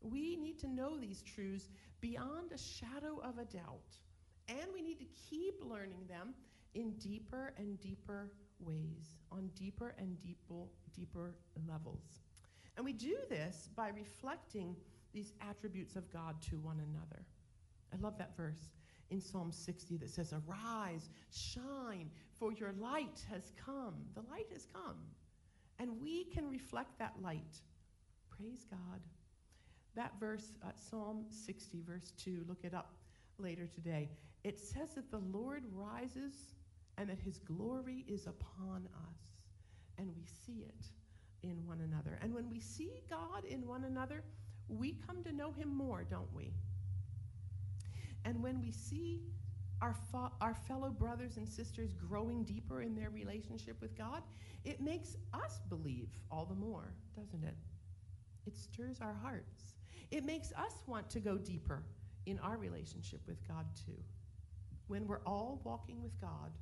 We 0.00 0.36
need 0.36 0.58
to 0.60 0.68
know 0.68 0.98
these 0.98 1.22
truths 1.22 1.68
beyond 2.00 2.52
a 2.52 2.58
shadow 2.58 3.20
of 3.22 3.38
a 3.38 3.44
doubt. 3.44 3.96
And 4.48 4.66
we 4.72 4.82
need 4.82 4.98
to 4.98 5.06
keep 5.30 5.62
learning 5.64 6.06
them 6.08 6.34
in 6.74 6.92
deeper 6.92 7.52
and 7.56 7.80
deeper 7.80 8.30
ways, 8.60 9.16
on 9.30 9.50
deeper 9.54 9.94
and 9.98 10.20
deeper, 10.20 10.64
deeper 10.94 11.34
levels. 11.68 12.22
And 12.76 12.84
we 12.84 12.92
do 12.92 13.16
this 13.28 13.68
by 13.76 13.88
reflecting 13.88 14.76
these 15.12 15.32
attributes 15.46 15.96
of 15.96 16.10
God 16.12 16.40
to 16.50 16.56
one 16.56 16.80
another. 16.80 17.24
I 17.92 17.96
love 18.00 18.16
that 18.18 18.36
verse 18.36 18.70
in 19.10 19.20
Psalm 19.20 19.52
60 19.52 19.98
that 19.98 20.10
says, 20.10 20.32
Arise, 20.32 21.10
shine, 21.30 22.10
for 22.38 22.52
your 22.52 22.72
light 22.80 23.24
has 23.30 23.52
come. 23.62 23.94
The 24.14 24.22
light 24.30 24.46
has 24.52 24.66
come. 24.72 24.96
And 25.78 26.00
we 26.00 26.24
can 26.24 26.48
reflect 26.48 26.98
that 26.98 27.14
light. 27.22 27.60
Praise 28.30 28.64
God. 28.70 29.00
That 29.94 30.12
verse, 30.18 30.52
uh, 30.64 30.70
Psalm 30.90 31.26
60, 31.28 31.82
verse 31.86 32.12
2, 32.16 32.44
look 32.48 32.64
it 32.64 32.72
up 32.72 32.94
later 33.38 33.66
today. 33.66 34.08
It 34.44 34.58
says 34.58 34.94
that 34.96 35.10
the 35.10 35.22
Lord 35.32 35.62
rises 35.72 36.34
and 36.98 37.08
that 37.08 37.20
his 37.20 37.38
glory 37.38 38.04
is 38.08 38.26
upon 38.26 38.88
us, 39.08 39.18
and 39.98 40.08
we 40.16 40.24
see 40.24 40.64
it 40.64 40.86
in 41.42 41.66
one 41.66 41.80
another. 41.80 42.18
And 42.22 42.34
when 42.34 42.50
we 42.50 42.60
see 42.60 43.02
God 43.08 43.44
in 43.48 43.66
one 43.66 43.84
another, 43.84 44.22
we 44.68 44.96
come 45.06 45.22
to 45.24 45.32
know 45.32 45.52
him 45.52 45.68
more, 45.68 46.04
don't 46.04 46.32
we? 46.34 46.52
And 48.24 48.42
when 48.42 48.60
we 48.60 48.70
see 48.70 49.22
our, 49.80 49.94
fa- 50.12 50.32
our 50.40 50.54
fellow 50.54 50.90
brothers 50.90 51.36
and 51.36 51.48
sisters 51.48 51.92
growing 51.92 52.44
deeper 52.44 52.82
in 52.82 52.94
their 52.94 53.10
relationship 53.10 53.80
with 53.80 53.96
God, 53.98 54.22
it 54.64 54.80
makes 54.80 55.16
us 55.34 55.60
believe 55.68 56.08
all 56.30 56.44
the 56.44 56.54
more, 56.54 56.92
doesn't 57.16 57.42
it? 57.44 57.56
It 58.46 58.56
stirs 58.56 59.00
our 59.00 59.16
hearts. 59.22 59.74
It 60.10 60.24
makes 60.24 60.52
us 60.52 60.74
want 60.86 61.10
to 61.10 61.20
go 61.20 61.36
deeper 61.36 61.82
in 62.26 62.38
our 62.40 62.56
relationship 62.56 63.20
with 63.26 63.46
God, 63.48 63.66
too. 63.86 63.98
When 64.92 65.06
we're 65.06 65.24
all 65.24 65.62
walking 65.64 66.02
with 66.02 66.20
God, 66.20 66.52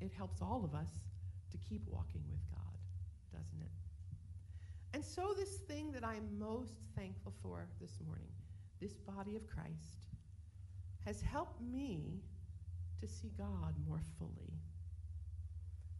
it 0.00 0.10
helps 0.16 0.40
all 0.40 0.64
of 0.64 0.74
us 0.74 0.88
to 1.50 1.58
keep 1.58 1.82
walking 1.86 2.22
with 2.30 2.40
God, 2.50 2.78
doesn't 3.30 3.60
it? 3.60 3.68
And 4.94 5.04
so, 5.04 5.34
this 5.36 5.56
thing 5.68 5.92
that 5.92 6.02
I'm 6.02 6.26
most 6.38 6.76
thankful 6.96 7.34
for 7.42 7.68
this 7.78 7.98
morning, 8.06 8.30
this 8.80 8.94
body 8.94 9.36
of 9.36 9.46
Christ, 9.46 10.06
has 11.04 11.20
helped 11.20 11.60
me 11.60 12.22
to 13.02 13.06
see 13.06 13.32
God 13.36 13.74
more 13.86 14.00
fully, 14.18 14.54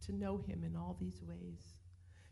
to 0.07 0.11
know 0.11 0.39
Him 0.39 0.63
in 0.65 0.75
all 0.75 0.97
these 0.99 1.21
ways, 1.21 1.61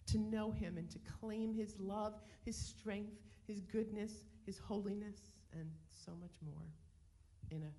to 0.07 0.17
know 0.17 0.49
Him 0.49 0.79
and 0.79 0.89
to 0.89 0.97
claim 1.21 1.53
His 1.53 1.75
love, 1.79 2.15
His 2.43 2.57
strength, 2.57 3.21
His 3.47 3.61
goodness, 3.61 4.13
His 4.47 4.57
holiness, 4.57 5.19
and 5.53 5.69
so 5.87 6.13
much 6.19 6.33
more 6.43 6.65
in 7.51 7.61
a, 7.61 7.71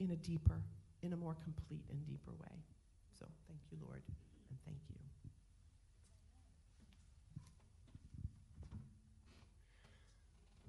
in 0.00 0.10
a 0.10 0.16
deeper, 0.16 0.60
in 1.02 1.12
a 1.12 1.16
more 1.16 1.36
complete 1.44 1.84
and 1.90 2.04
deeper 2.06 2.32
way. 2.32 2.56
So 3.18 3.26
thank 3.48 3.60
you, 3.70 3.78
Lord, 3.80 4.02
and 4.50 4.58
thank 4.64 4.78
you. 4.88 4.96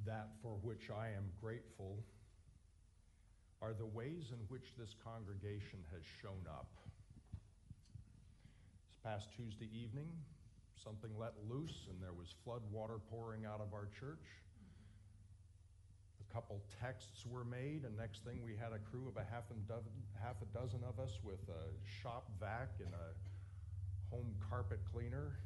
That 0.05 0.29
for 0.43 0.57
which 0.61 0.89
I 0.95 1.07
am 1.07 1.25
grateful 1.41 1.97
are 3.61 3.73
the 3.73 3.85
ways 3.85 4.29
in 4.31 4.37
which 4.49 4.73
this 4.77 4.93
congregation 5.03 5.79
has 5.91 6.03
shown 6.21 6.45
up. 6.47 6.67
This 8.85 8.97
past 9.03 9.29
Tuesday 9.35 9.69
evening, 9.73 10.07
something 10.83 11.09
let 11.17 11.33
loose 11.49 11.87
and 11.89 11.97
there 12.01 12.13
was 12.13 12.35
flood 12.43 12.61
water 12.71 12.99
pouring 13.09 13.45
out 13.45 13.61
of 13.61 13.73
our 13.73 13.89
church. 13.99 14.21
Couple 16.35 16.59
texts 16.83 17.23
were 17.25 17.45
made, 17.45 17.87
and 17.87 17.95
next 17.95 18.25
thing 18.25 18.43
we 18.43 18.59
had 18.59 18.75
a 18.75 18.79
crew 18.91 19.07
of 19.07 19.15
a 19.15 19.23
half, 19.23 19.47
and 19.55 19.63
half 20.21 20.35
a 20.43 20.45
dozen 20.51 20.83
of 20.83 20.99
us 20.99 21.19
with 21.23 21.39
a 21.47 21.71
shop 21.87 22.27
vac 22.41 22.75
and 22.83 22.91
a 22.91 24.13
home 24.13 24.35
carpet 24.49 24.81
cleaner. 24.91 25.39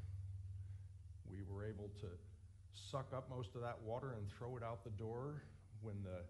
We 1.30 1.46
were 1.48 1.64
able 1.64 1.92
to 2.02 2.08
suck 2.74 3.14
up 3.14 3.30
most 3.30 3.54
of 3.54 3.62
that 3.62 3.78
water 3.86 4.16
and 4.18 4.26
throw 4.34 4.58
it 4.58 4.64
out 4.64 4.84
the 4.84 4.90
door. 4.98 5.44
When 5.84 6.02
the 6.02 6.26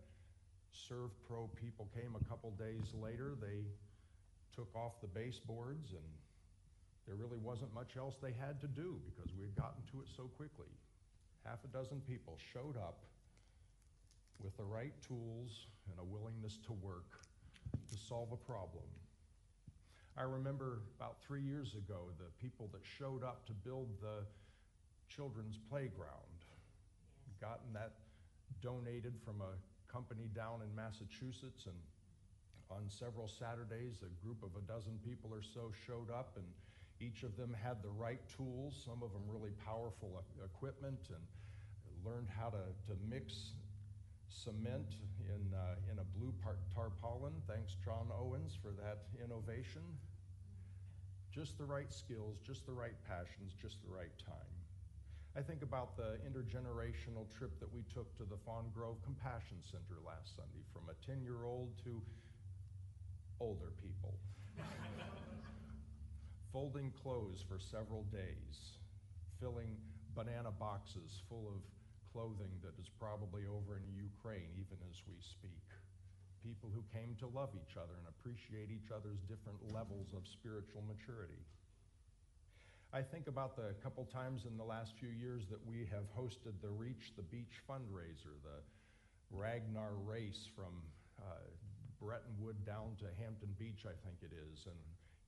Serve 0.75 1.11
Pro 1.25 1.47
people 1.55 1.87
came 1.95 2.19
a 2.19 2.23
couple 2.27 2.51
days 2.51 2.91
later, 2.93 3.37
they 3.39 3.63
took 4.53 4.75
off 4.75 4.99
the 4.99 5.07
baseboards, 5.07 5.91
and 5.91 6.03
there 7.07 7.15
really 7.15 7.39
wasn't 7.39 7.73
much 7.73 7.95
else 7.95 8.15
they 8.21 8.35
had 8.35 8.59
to 8.59 8.67
do 8.67 8.99
because 9.07 9.31
we 9.33 9.45
had 9.45 9.55
gotten 9.55 9.83
to 9.93 10.01
it 10.01 10.09
so 10.17 10.23
quickly. 10.35 10.67
Half 11.45 11.63
a 11.63 11.67
dozen 11.71 12.01
people 12.01 12.37
showed 12.51 12.75
up 12.75 13.05
with 14.43 14.55
the 14.57 14.63
right 14.63 14.93
tools 15.05 15.67
and 15.89 15.99
a 15.99 16.03
willingness 16.03 16.57
to 16.65 16.73
work 16.73 17.19
to 17.89 17.97
solve 17.97 18.31
a 18.31 18.37
problem. 18.37 18.85
I 20.17 20.23
remember 20.23 20.81
about 20.97 21.17
three 21.25 21.41
years 21.41 21.75
ago 21.75 22.11
the 22.17 22.31
people 22.41 22.69
that 22.73 22.81
showed 22.83 23.23
up 23.23 23.45
to 23.47 23.53
build 23.53 23.87
the 24.01 24.25
children's 25.07 25.57
playground. 25.69 26.43
Gotten 27.39 27.73
that 27.73 27.93
donated 28.61 29.13
from 29.23 29.41
a 29.41 29.55
company 29.91 30.29
down 30.35 30.61
in 30.61 30.75
Massachusetts, 30.75 31.65
and 31.65 31.75
on 32.69 32.89
several 32.89 33.27
Saturdays, 33.27 34.03
a 34.03 34.11
group 34.23 34.43
of 34.43 34.51
a 34.55 34.61
dozen 34.67 34.99
people 35.03 35.31
or 35.33 35.41
so 35.41 35.71
showed 35.87 36.11
up, 36.11 36.37
and 36.37 36.45
each 36.99 37.23
of 37.23 37.35
them 37.37 37.55
had 37.63 37.81
the 37.81 37.89
right 37.89 38.19
tools, 38.35 38.75
some 38.85 39.01
of 39.01 39.13
them 39.13 39.23
really 39.27 39.51
powerful 39.65 40.21
equipment, 40.43 40.99
and 41.09 41.23
learned 42.05 42.27
how 42.29 42.49
to, 42.49 42.61
to 42.87 42.93
mix 43.09 43.53
cement 44.29 44.95
in, 45.25 45.53
uh, 45.53 45.75
in 45.91 45.99
a 45.99 46.07
blue 46.17 46.33
tarpaulin. 46.73 47.33
Thanks, 47.47 47.75
John 47.83 48.07
Owens, 48.13 48.57
for 48.61 48.71
that 48.71 49.09
innovation. 49.23 49.81
Just 51.33 51.57
the 51.57 51.65
right 51.65 51.91
skills, 51.91 52.37
just 52.45 52.65
the 52.65 52.73
right 52.73 52.97
passions, 53.07 53.53
just 53.61 53.81
the 53.83 53.89
right 53.89 54.13
time. 54.25 54.53
I 55.37 55.41
think 55.41 55.61
about 55.61 55.95
the 55.95 56.17
intergenerational 56.25 57.29
trip 57.37 57.59
that 57.59 57.71
we 57.73 57.83
took 57.93 58.15
to 58.17 58.23
the 58.23 58.37
Fawn 58.45 58.65
Grove 58.73 58.97
Compassion 59.03 59.57
Center 59.61 60.01
last 60.05 60.35
Sunday 60.35 60.65
from 60.73 60.89
a 60.89 61.05
10 61.05 61.21
year 61.21 61.45
old 61.45 61.69
to 61.83 62.01
older 63.39 63.71
people. 63.81 64.17
Folding 66.51 66.91
clothes 67.03 67.45
for 67.47 67.59
several 67.59 68.03
days, 68.11 68.81
filling 69.39 69.77
banana 70.15 70.51
boxes 70.51 71.21
full 71.29 71.47
of 71.47 71.61
clothing 72.11 72.51
that 72.61 72.75
is 72.81 72.89
probably 72.99 73.45
over 73.45 73.77
in 73.77 73.85
Ukraine 73.93 74.49
even 74.57 74.77
as 74.89 74.97
we 75.05 75.17
speak. 75.21 75.65
People 76.43 76.71
who 76.71 76.83
came 76.91 77.15
to 77.19 77.27
love 77.27 77.51
each 77.53 77.75
other 77.75 77.99
and 77.99 78.07
appreciate 78.07 78.71
each 78.71 78.91
other's 78.91 79.19
different 79.27 79.59
levels 79.73 80.15
of 80.15 80.23
spiritual 80.25 80.81
maturity. 80.87 81.43
I 82.89 83.05
think 83.05 83.27
about 83.27 83.53
the 83.53 83.77
couple 83.83 84.09
times 84.09 84.49
in 84.49 84.57
the 84.57 84.65
last 84.65 84.97
few 84.97 85.13
years 85.13 85.45
that 85.53 85.61
we 85.61 85.85
have 85.93 86.09
hosted 86.17 86.57
the 86.57 86.73
Reach 86.73 87.13
the 87.13 87.21
Beach 87.21 87.61
fundraiser, 87.69 88.33
the 88.41 88.65
Ragnar 89.29 89.93
race 90.05 90.49
from 90.55 90.73
uh, 91.21 91.45
Bretton 92.01 92.33
Woods 92.39 92.65
down 92.65 92.97
to 92.97 93.05
Hampton 93.21 93.53
Beach, 93.59 93.85
I 93.85 93.93
think 94.01 94.23
it 94.25 94.33
is. 94.33 94.65
And, 94.65 94.81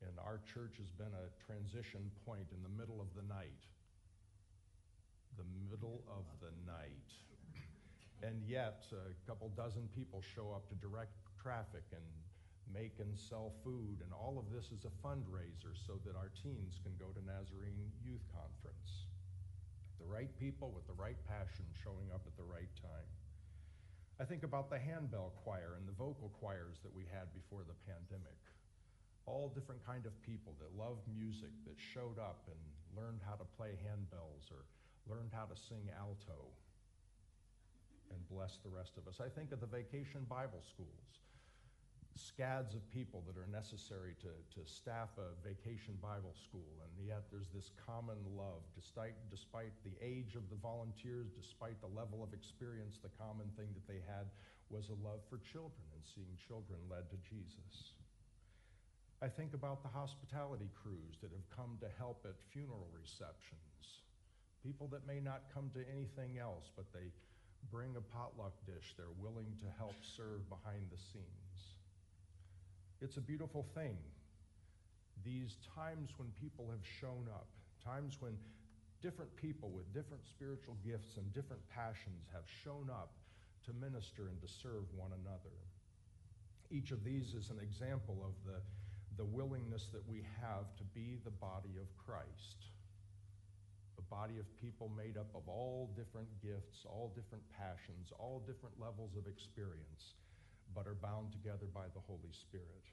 and 0.09 0.17
our 0.17 0.41
church 0.49 0.81
has 0.81 0.89
been 0.89 1.13
a 1.13 1.29
transition 1.45 2.09
point 2.25 2.49
in 2.49 2.63
the 2.63 2.73
middle 2.73 2.97
of 2.97 3.13
the 3.13 3.27
night. 3.29 3.61
The 5.37 5.47
middle 5.69 6.03
of 6.07 6.25
the 6.39 6.51
night. 6.65 7.11
And 8.21 8.43
yet, 8.45 8.85
a 8.93 9.13
couple 9.27 9.49
dozen 9.49 9.89
people 9.95 10.21
show 10.21 10.51
up 10.51 10.69
to 10.69 10.75
direct 10.75 11.17
traffic 11.41 11.83
and 11.91 12.05
make 12.73 12.99
and 12.99 13.17
sell 13.17 13.51
food, 13.63 13.99
and 14.03 14.13
all 14.13 14.39
of 14.39 14.47
this 14.53 14.71
is 14.71 14.85
a 14.85 14.93
fundraiser 15.03 15.75
so 15.75 15.99
that 16.05 16.15
our 16.15 16.31
teens 16.43 16.79
can 16.83 16.93
go 16.95 17.11
to 17.11 17.21
Nazarene 17.25 17.91
Youth 18.03 18.23
Conference. 18.31 19.09
The 19.99 20.07
right 20.07 20.31
people 20.39 20.71
with 20.71 20.87
the 20.87 20.95
right 20.95 21.19
passion 21.27 21.65
showing 21.83 22.09
up 22.13 22.23
at 22.25 22.37
the 22.37 22.47
right 22.47 22.71
time. 22.79 23.09
I 24.19 24.25
think 24.25 24.43
about 24.43 24.69
the 24.69 24.77
handbell 24.77 25.33
choir 25.43 25.75
and 25.77 25.87
the 25.87 25.97
vocal 25.97 26.29
choirs 26.37 26.77
that 26.85 26.93
we 26.93 27.09
had 27.09 27.33
before 27.33 27.65
the 27.65 27.77
pandemic. 27.89 28.37
All 29.25 29.49
different 29.49 29.85
kind 29.85 30.05
of 30.05 30.13
people 30.21 30.53
that 30.61 30.77
loved 30.77 31.05
music, 31.09 31.53
that 31.65 31.77
showed 31.77 32.17
up 32.17 32.45
and 32.49 32.61
learned 32.93 33.21
how 33.25 33.35
to 33.35 33.45
play 33.57 33.77
handbells 33.81 34.49
or 34.49 34.65
learned 35.09 35.31
how 35.33 35.45
to 35.45 35.55
sing 35.55 35.89
alto 35.97 36.49
and 38.11 38.19
bless 38.29 38.57
the 38.63 38.69
rest 38.69 38.97
of 38.97 39.07
us. 39.07 39.21
I 39.23 39.29
think 39.29 39.51
of 39.51 39.59
the 39.59 39.67
vacation 39.67 40.25
Bible 40.27 40.61
schools 40.61 41.21
scads 42.15 42.75
of 42.75 42.83
people 42.91 43.23
that 43.27 43.39
are 43.39 43.47
necessary 43.47 44.15
to, 44.19 44.31
to 44.51 44.67
staff 44.67 45.09
a 45.15 45.31
vacation 45.41 45.95
Bible 46.01 46.35
school, 46.35 46.83
and 46.83 46.91
yet 47.07 47.23
there's 47.31 47.49
this 47.55 47.71
common 47.79 48.19
love. 48.35 48.61
Despite, 48.75 49.15
despite 49.29 49.71
the 49.83 49.95
age 50.03 50.35
of 50.35 50.49
the 50.49 50.59
volunteers, 50.59 51.31
despite 51.31 51.79
the 51.79 51.91
level 51.91 52.23
of 52.23 52.33
experience, 52.33 52.99
the 52.99 53.13
common 53.15 53.47
thing 53.55 53.71
that 53.73 53.87
they 53.87 54.03
had 54.03 54.27
was 54.69 54.89
a 54.89 54.99
love 54.99 55.23
for 55.29 55.39
children 55.39 55.87
and 55.95 56.03
seeing 56.03 56.31
children 56.35 56.79
led 56.89 57.07
to 57.11 57.19
Jesus. 57.23 57.95
I 59.21 59.27
think 59.27 59.53
about 59.53 59.83
the 59.83 59.93
hospitality 59.93 60.69
crews 60.73 61.21
that 61.21 61.31
have 61.31 61.47
come 61.53 61.77
to 61.79 61.89
help 61.97 62.25
at 62.25 62.35
funeral 62.51 62.89
receptions. 62.91 64.00
People 64.63 64.87
that 64.91 65.07
may 65.07 65.19
not 65.19 65.41
come 65.53 65.69
to 65.73 65.81
anything 65.91 66.37
else, 66.37 66.69
but 66.75 66.85
they 66.93 67.09
bring 67.71 67.95
a 67.95 68.01
potluck 68.01 68.53
dish. 68.65 68.93
They're 68.97 69.17
willing 69.19 69.53
to 69.61 69.67
help 69.77 69.95
serve 70.01 70.47
behind 70.49 70.85
the 70.91 70.97
scenes. 70.97 71.77
It's 73.01 73.17
a 73.17 73.21
beautiful 73.21 73.65
thing. 73.73 73.97
These 75.25 75.57
times 75.75 76.11
when 76.17 76.29
people 76.39 76.69
have 76.69 76.85
shown 76.99 77.25
up, 77.33 77.47
times 77.83 78.17
when 78.19 78.37
different 79.01 79.35
people 79.35 79.69
with 79.69 79.91
different 79.93 80.23
spiritual 80.25 80.77
gifts 80.85 81.17
and 81.17 81.33
different 81.33 81.61
passions 81.69 82.29
have 82.33 82.43
shown 82.63 82.89
up 82.89 83.13
to 83.65 83.73
minister 83.73 84.29
and 84.29 84.39
to 84.41 84.47
serve 84.47 84.85
one 84.95 85.11
another. 85.21 85.57
Each 86.69 86.91
of 86.91 87.03
these 87.03 87.33
is 87.33 87.49
an 87.49 87.59
example 87.61 88.17
of 88.23 88.33
the, 88.45 88.61
the 89.17 89.25
willingness 89.25 89.87
that 89.91 90.07
we 90.07 90.23
have 90.39 90.69
to 90.77 90.83
be 90.95 91.17
the 91.23 91.31
body 91.31 91.77
of 91.81 91.89
Christ. 91.97 92.69
A 94.01 94.09
body 94.09 94.39
of 94.39 94.49
people 94.57 94.89
made 94.97 95.15
up 95.15 95.29
of 95.35 95.47
all 95.47 95.93
different 95.95 96.27
gifts, 96.41 96.85
all 96.85 97.13
different 97.15 97.43
passions, 97.53 98.09
all 98.17 98.41
different 98.47 98.73
levels 98.81 99.15
of 99.15 99.27
experience 99.27 100.15
but 100.73 100.87
are 100.87 100.95
bound 100.95 101.31
together 101.31 101.67
by 101.73 101.85
the 101.93 101.99
Holy 102.07 102.31
Spirit. 102.31 102.85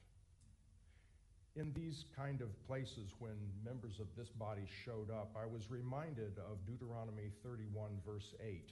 In 1.55 1.73
these 1.73 2.05
kind 2.15 2.41
of 2.41 2.49
places, 2.67 3.11
when 3.19 3.35
members 3.65 3.99
of 3.99 4.07
this 4.15 4.29
body 4.29 4.67
showed 4.85 5.09
up, 5.09 5.35
I 5.35 5.45
was 5.45 5.69
reminded 5.69 6.37
of 6.37 6.65
Deuteronomy 6.65 7.31
31, 7.43 7.99
verse 8.05 8.33
8. 8.41 8.71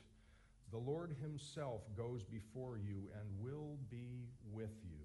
The 0.72 0.78
Lord 0.78 1.16
Himself 1.22 1.82
goes 1.96 2.24
before 2.24 2.78
you 2.78 3.10
and 3.20 3.28
will 3.40 3.78
be 3.90 4.28
with 4.52 4.76
you. 4.84 5.00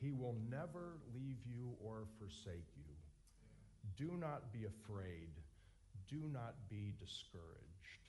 He 0.00 0.12
will 0.12 0.36
never 0.50 0.98
leave 1.14 1.38
you 1.46 1.76
or 1.82 2.04
forsake 2.18 2.68
you. 2.76 2.92
Do 3.96 4.16
not 4.18 4.52
be 4.52 4.64
afraid. 4.64 5.30
Do 6.08 6.20
not 6.32 6.54
be 6.68 6.92
discouraged. 7.00 8.04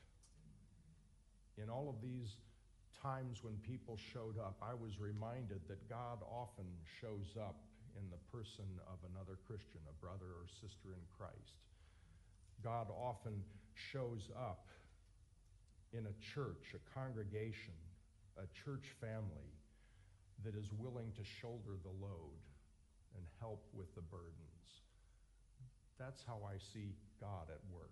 In 1.57 1.69
all 1.69 1.89
of 1.89 2.01
these 2.01 2.35
times 3.01 3.43
when 3.43 3.55
people 3.63 3.97
showed 4.13 4.37
up, 4.37 4.57
I 4.61 4.73
was 4.73 4.99
reminded 4.99 5.61
that 5.67 5.89
God 5.89 6.19
often 6.27 6.65
shows 6.99 7.35
up 7.39 7.55
in 7.95 8.09
the 8.11 8.19
person 8.31 8.65
of 8.91 8.99
another 9.11 9.39
Christian, 9.47 9.79
a 9.87 9.95
brother 10.03 10.35
or 10.35 10.47
sister 10.59 10.91
in 10.91 11.03
Christ. 11.15 11.55
God 12.63 12.87
often 12.91 13.43
shows 13.73 14.29
up 14.35 14.67
in 15.93 16.07
a 16.07 16.15
church, 16.33 16.75
a 16.75 16.81
congregation, 16.97 17.77
a 18.37 18.47
church 18.65 18.91
family 18.99 19.53
that 20.43 20.55
is 20.55 20.67
willing 20.77 21.11
to 21.15 21.23
shoulder 21.23 21.79
the 21.83 21.95
load 22.03 22.43
and 23.15 23.23
help 23.39 23.63
with 23.73 23.93
the 23.95 24.01
burdens. 24.01 24.83
That's 25.97 26.23
how 26.27 26.41
I 26.43 26.59
see 26.59 26.91
God 27.19 27.49
at 27.49 27.59
work. 27.71 27.89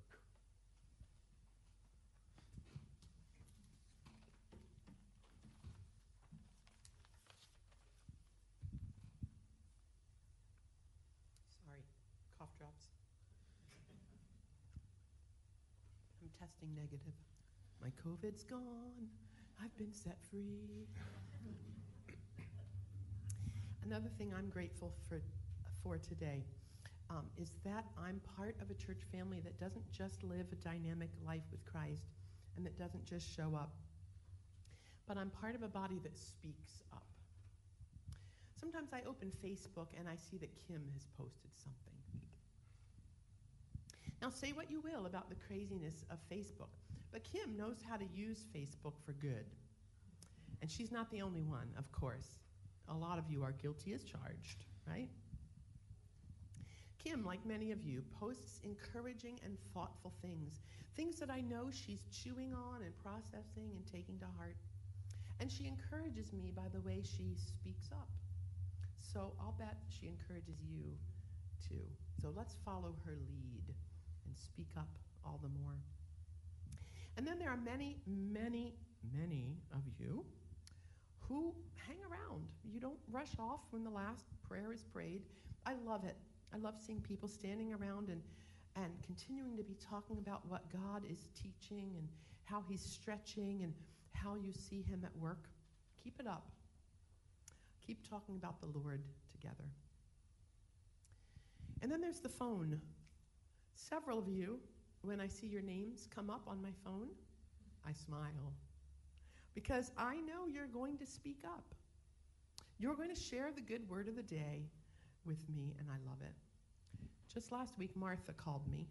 Sorry, 11.66 11.84
cough 12.38 12.50
drops. 12.58 12.88
I'm 16.22 16.30
testing 16.40 16.70
negative. 16.76 17.14
My 17.82 17.90
COVID's 18.04 18.44
gone. 18.44 19.10
I've 19.62 19.76
been 19.78 19.94
set 19.94 20.18
free. 20.30 20.88
Another 23.86 24.10
thing 24.18 24.34
I'm 24.38 24.50
grateful 24.50 24.94
for, 25.08 25.22
for 25.84 25.98
today 25.98 26.44
um, 27.14 27.26
is 27.38 27.52
that 27.64 27.86
I'm 27.98 28.20
part 28.36 28.56
of 28.62 28.72
a 28.72 28.74
church 28.74 29.02
family 29.12 29.40
that 29.42 29.60
doesn't 29.60 29.90
just 29.92 30.24
live 30.24 30.48
a 30.52 30.56
dynamic 30.56 31.10
life 31.26 31.44
with 31.52 31.64
Christ 31.66 32.04
and 32.58 32.66
that 32.66 32.78
doesn't 32.78 33.06
just 33.06 33.36
show 33.36 33.56
up, 33.56 33.72
but 35.08 35.18
I'm 35.18 35.30
part 35.30 35.56
of 35.56 35.64
a 35.64 35.68
body 35.68 36.00
that 36.04 36.18
speaks 36.18 36.82
up. 36.92 37.06
Sometimes 38.60 38.90
I 38.94 39.02
open 39.08 39.32
Facebook 39.44 39.88
and 39.98 40.08
I 40.08 40.16
see 40.16 40.38
that 40.38 40.50
Kim 40.68 40.82
has 40.94 41.08
posted 41.18 41.52
something. 41.56 41.94
Now, 44.22 44.30
say 44.30 44.54
what 44.54 44.72
you 44.72 44.80
will 44.80 45.06
about 45.06 45.30
the 45.30 45.36
craziness 45.48 46.06
of 46.10 46.18
Facebook, 46.32 46.72
but 47.12 47.24
Kim 47.26 47.58
knows 47.58 47.78
how 47.88 47.98
to 47.98 48.06
use 48.16 48.46
Facebook 48.56 48.94
for 49.06 49.12
good. 49.14 49.46
And 50.62 50.72
she's 50.72 50.92
not 50.92 51.12
the 51.12 51.22
only 51.22 51.42
one, 51.42 51.68
of 51.78 51.92
course. 51.92 52.40
A 52.88 52.94
lot 52.94 53.18
of 53.18 53.26
you 53.30 53.44
are 53.44 53.52
guilty 53.52 53.94
as 53.94 54.04
charged, 54.04 54.66
right? 54.88 55.10
Kim, 57.04 57.26
like 57.26 57.46
many 57.46 57.72
of 57.72 57.84
you, 57.84 58.04
posts 58.20 58.62
encouraging 58.64 59.40
and 59.44 59.58
thoughtful 59.74 60.14
things, 60.22 60.62
things 60.96 61.20
that 61.20 61.30
I 61.30 61.42
know 61.42 61.70
she's 61.72 62.06
chewing 62.12 62.54
on 62.54 62.82
and 62.82 62.94
processing 63.04 63.72
and 63.76 63.86
taking 63.92 64.18
to 64.20 64.26
heart. 64.38 64.56
And 65.40 65.52
she 65.52 65.68
encourages 65.68 66.32
me 66.32 66.52
by 66.56 66.70
the 66.72 66.80
way 66.80 67.02
she 67.04 67.36
speaks 67.36 67.90
up. 67.92 68.08
So 69.00 69.34
I'll 69.40 69.56
bet 69.60 69.78
she 69.90 70.08
encourages 70.08 70.56
you 70.62 70.96
too. 71.68 71.84
So 72.22 72.34
let's 72.36 72.56
follow 72.64 72.96
her 73.06 73.18
lead 73.28 73.76
and 74.26 74.38
speak 74.38 74.70
up 74.78 74.88
all 75.26 75.40
the 75.42 75.50
more. 75.50 75.76
And 77.18 77.28
then 77.28 77.38
there 77.38 77.50
are 77.50 77.58
many, 77.58 77.98
many, 78.08 78.74
many 79.14 79.58
of 79.74 79.82
you 80.00 80.24
who 81.20 81.54
hang 81.76 81.98
around. 82.10 82.48
You 82.64 82.80
don't 82.80 83.00
rush 83.12 83.32
off 83.40 83.60
when 83.72 83.84
the 83.84 83.90
last 83.90 84.26
prayer 84.48 84.72
is 84.72 84.84
prayed. 84.84 85.24
I 85.66 85.74
love 85.86 86.06
it. 86.06 86.16
I 86.54 86.58
love 86.58 86.76
seeing 86.86 87.02
people 87.02 87.28
standing 87.28 87.74
around 87.74 88.10
and, 88.10 88.22
and 88.76 88.94
continuing 89.06 89.58
to 89.58 89.64
be 89.64 89.76
talking 89.90 90.18
about 90.18 90.46
what 90.48 90.72
God 90.72 91.04
is 91.10 91.28
teaching 91.42 91.94
and 91.98 92.08
how 92.46 92.64
He's 92.70 92.82
stretching 92.82 93.62
and 93.64 93.74
how 94.12 94.36
you 94.36 94.54
see 94.54 94.82
Him 94.82 95.02
at 95.04 95.16
work. 95.18 95.50
Keep 96.04 96.20
it 96.20 96.28
up. 96.28 96.50
Keep 97.86 98.08
talking 98.10 98.36
about 98.36 98.60
the 98.60 98.68
Lord 98.68 99.02
together. 99.32 99.66
And 101.82 101.92
then 101.92 102.00
there's 102.00 102.20
the 102.20 102.30
phone. 102.30 102.80
Several 103.76 104.20
of 104.20 104.30
you, 104.30 104.60
when 105.02 105.20
I 105.20 105.28
see 105.28 105.48
your 105.48 105.62
names 105.62 106.08
come 106.14 106.30
up 106.30 106.44
on 106.48 106.62
my 106.62 106.72
phone, 106.86 107.10
I 107.86 107.92
smile 107.92 108.54
because 109.54 109.92
I 109.98 110.16
know 110.22 110.48
you're 110.52 110.68
going 110.68 110.98
to 110.98 111.06
speak 111.06 111.40
up. 111.46 111.76
You're 112.80 112.96
going 112.96 113.14
to 113.14 113.20
share 113.20 113.52
the 113.54 113.62
good 113.62 113.88
word 113.90 114.08
of 114.08 114.16
the 114.16 114.24
day 114.24 114.64
with 115.26 115.48
me, 115.50 115.76
and 115.80 115.90
I 115.90 115.98
love 116.08 116.18
it. 116.22 116.34
Just 117.34 117.52
last 117.52 117.78
week, 117.78 117.96
Martha 117.96 118.34
called 118.34 118.68
me. 118.72 118.88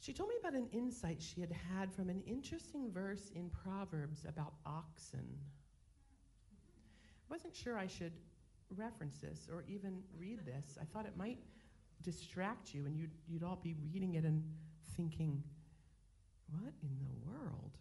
She 0.00 0.12
told 0.12 0.28
me 0.28 0.36
about 0.38 0.54
an 0.54 0.68
insight 0.72 1.20
she 1.20 1.40
had 1.40 1.50
had 1.50 1.92
from 1.92 2.08
an 2.08 2.22
interesting 2.26 2.92
verse 2.92 3.30
in 3.34 3.50
Proverbs 3.50 4.24
about 4.28 4.54
oxen. 4.64 5.26
I 7.28 7.34
wasn't 7.34 7.56
sure 7.56 7.76
I 7.76 7.88
should 7.88 8.12
reference 8.76 9.18
this 9.18 9.48
or 9.52 9.64
even 9.68 10.02
read 10.18 10.44
this. 10.44 10.78
I 10.80 10.84
thought 10.84 11.06
it 11.06 11.16
might 11.16 11.38
distract 12.02 12.72
you 12.74 12.86
and 12.86 12.96
you'd, 12.96 13.10
you'd 13.26 13.42
all 13.42 13.58
be 13.62 13.74
reading 13.82 14.14
it 14.14 14.24
and 14.24 14.44
thinking, 14.96 15.42
what 16.50 16.72
in 16.82 16.90
the 17.00 17.28
world? 17.28 17.72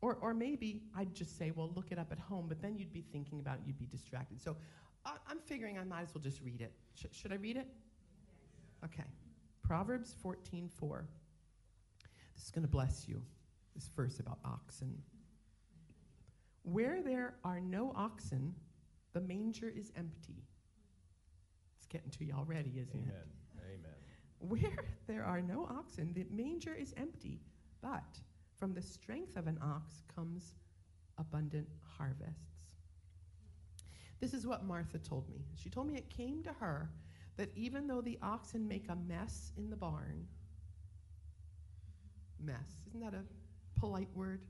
Or, 0.00 0.18
or 0.20 0.34
maybe 0.34 0.82
I'd 0.96 1.14
just 1.14 1.38
say, 1.38 1.52
well, 1.54 1.70
look 1.74 1.90
it 1.90 1.98
up 1.98 2.12
at 2.12 2.18
home, 2.18 2.46
but 2.48 2.62
then 2.62 2.76
you'd 2.76 2.92
be 2.92 3.04
thinking 3.12 3.40
about 3.40 3.56
it, 3.56 3.60
you'd 3.66 3.78
be 3.78 3.86
distracted. 3.86 4.40
So 4.40 4.56
I, 5.08 5.30
am 5.30 5.38
figuring 5.38 5.78
I 5.78 5.84
might 5.84 6.02
as 6.02 6.14
well 6.14 6.22
just 6.22 6.40
read 6.42 6.60
it. 6.60 6.72
Sh- 6.94 7.16
should 7.16 7.32
I 7.32 7.36
read 7.36 7.56
it? 7.56 7.66
Okay. 8.84 9.04
Proverbs 9.62 10.14
14 10.22 10.68
4. 10.68 11.04
This 12.34 12.44
is 12.44 12.50
going 12.50 12.62
to 12.62 12.70
bless 12.70 13.08
you, 13.08 13.22
this 13.74 13.90
verse 13.96 14.20
about 14.20 14.38
oxen. 14.44 15.02
Where 16.62 17.02
there 17.02 17.34
are 17.44 17.60
no 17.60 17.92
oxen, 17.96 18.54
the 19.12 19.20
manger 19.20 19.72
is 19.74 19.90
empty. 19.96 20.44
It's 21.78 21.86
getting 21.86 22.10
to 22.10 22.24
you 22.24 22.34
already, 22.36 22.74
isn't 22.78 22.94
Amen. 22.94 23.08
it? 23.08 23.28
Amen. 23.64 23.98
Where 24.38 24.84
there 25.08 25.24
are 25.24 25.40
no 25.40 25.66
oxen, 25.70 26.12
the 26.14 26.26
manger 26.30 26.74
is 26.74 26.94
empty, 26.96 27.40
but 27.80 28.20
from 28.56 28.74
the 28.74 28.82
strength 28.82 29.36
of 29.36 29.46
an 29.46 29.58
ox 29.62 30.02
comes 30.14 30.54
abundant 31.18 31.68
harvests. 31.96 32.77
This 34.20 34.34
is 34.34 34.46
what 34.46 34.64
Martha 34.64 34.98
told 34.98 35.28
me. 35.28 35.44
She 35.54 35.70
told 35.70 35.86
me 35.86 35.96
it 35.96 36.10
came 36.10 36.42
to 36.42 36.52
her 36.54 36.90
that 37.36 37.50
even 37.54 37.86
though 37.86 38.00
the 38.00 38.18
oxen 38.20 38.66
make 38.66 38.86
a 38.88 38.96
mess 38.96 39.52
in 39.56 39.70
the 39.70 39.76
barn, 39.76 40.26
mess, 42.40 42.84
isn't 42.88 43.00
that 43.00 43.14
a 43.14 43.22
polite 43.78 44.08
word? 44.14 44.40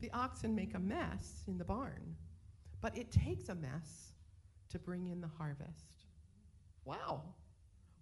The 0.00 0.10
oxen 0.12 0.54
make 0.54 0.74
a 0.74 0.78
mess 0.78 1.44
in 1.46 1.58
the 1.58 1.64
barn, 1.64 2.16
but 2.80 2.96
it 2.96 3.12
takes 3.12 3.48
a 3.50 3.54
mess 3.54 4.12
to 4.70 4.78
bring 4.78 5.08
in 5.08 5.20
the 5.20 5.30
harvest. 5.38 6.06
Wow. 6.84 7.22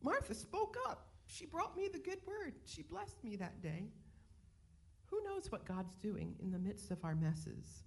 Martha 0.02 0.34
spoke 0.34 0.76
up. 0.88 1.08
She 1.26 1.46
brought 1.46 1.76
me 1.76 1.88
the 1.92 1.98
good 1.98 2.18
word. 2.26 2.54
She 2.64 2.82
blessed 2.82 3.22
me 3.24 3.36
that 3.36 3.62
day. 3.62 3.84
Who 5.06 5.22
knows 5.24 5.50
what 5.50 5.64
God's 5.64 5.94
doing 5.96 6.34
in 6.40 6.50
the 6.50 6.58
midst 6.58 6.90
of 6.90 7.04
our 7.04 7.14
messes? 7.14 7.84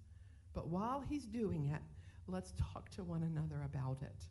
But 0.54 0.68
while 0.68 1.02
He's 1.08 1.26
doing 1.26 1.66
it, 1.66 1.82
let's 2.28 2.52
talk 2.52 2.90
to 2.90 3.04
one 3.04 3.22
another 3.22 3.62
about 3.64 4.02
it. 4.02 4.26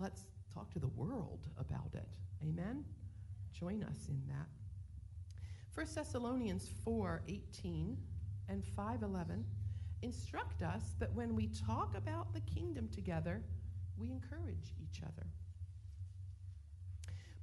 Let's 0.00 0.24
talk 0.52 0.70
to 0.72 0.78
the 0.78 0.88
world 0.88 1.48
about 1.58 1.94
it. 1.94 2.08
Amen? 2.42 2.84
Join 3.52 3.82
us 3.84 4.08
in 4.08 4.20
that. 4.28 4.48
1 5.74 5.86
Thessalonians 5.94 6.70
4 6.84 7.22
18 7.28 7.96
and 8.48 8.64
5:11 8.64 9.44
instruct 10.02 10.62
us 10.62 10.94
that 10.98 11.12
when 11.14 11.34
we 11.34 11.48
talk 11.48 11.96
about 11.96 12.32
the 12.32 12.40
kingdom 12.40 12.88
together, 12.88 13.42
we 13.96 14.10
encourage 14.10 14.74
each 14.82 15.02
other. 15.02 15.26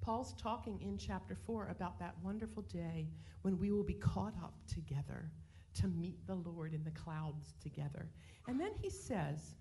Paul's 0.01 0.33
talking 0.33 0.81
in 0.81 0.97
chapter 0.97 1.35
4 1.35 1.67
about 1.67 1.99
that 1.99 2.15
wonderful 2.23 2.63
day 2.63 3.07
when 3.43 3.57
we 3.57 3.71
will 3.71 3.83
be 3.83 3.93
caught 3.93 4.35
up 4.41 4.55
together 4.67 5.31
to 5.75 5.87
meet 5.87 6.25
the 6.27 6.35
Lord 6.35 6.73
in 6.73 6.83
the 6.83 6.91
clouds 6.91 7.53
together. 7.61 8.09
And 8.47 8.59
then 8.59 8.71
he 8.81 8.89
says, 8.89 9.55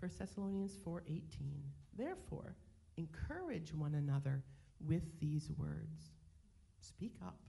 1 0.00 0.10
Thessalonians 0.18 0.76
4:18, 0.76 1.62
therefore, 1.96 2.54
encourage 2.96 3.74
one 3.74 3.94
another 3.94 4.44
with 4.80 5.18
these 5.20 5.50
words. 5.52 6.12
Speak 6.80 7.14
up. 7.24 7.40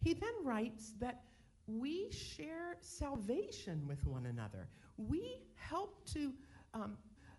He 0.00 0.14
then 0.14 0.34
writes 0.44 0.92
that 1.00 1.24
we 1.66 2.10
share 2.10 2.76
salvation 2.80 3.86
with 3.86 4.06
one 4.06 4.26
another. 4.26 4.68
We 4.96 5.42
help 5.54 6.04
to 6.12 6.32
um, 6.72 6.96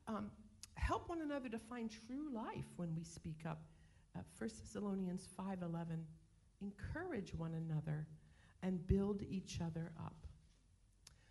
um, 0.08 0.30
help 0.76 1.10
one 1.10 1.22
another 1.22 1.50
to 1.50 1.60
find 1.60 1.90
true 2.08 2.30
life 2.34 2.68
when 2.76 2.94
we 2.96 3.04
speak 3.04 3.46
up. 3.46 3.62
Uh, 4.16 4.22
1 4.38 4.50
Thessalonians 4.50 5.28
5:11, 5.38 6.04
encourage 6.62 7.34
one 7.34 7.54
another 7.54 8.08
and 8.62 8.86
build 8.88 9.22
each 9.30 9.62
other 9.62 9.92
up. 9.98 10.28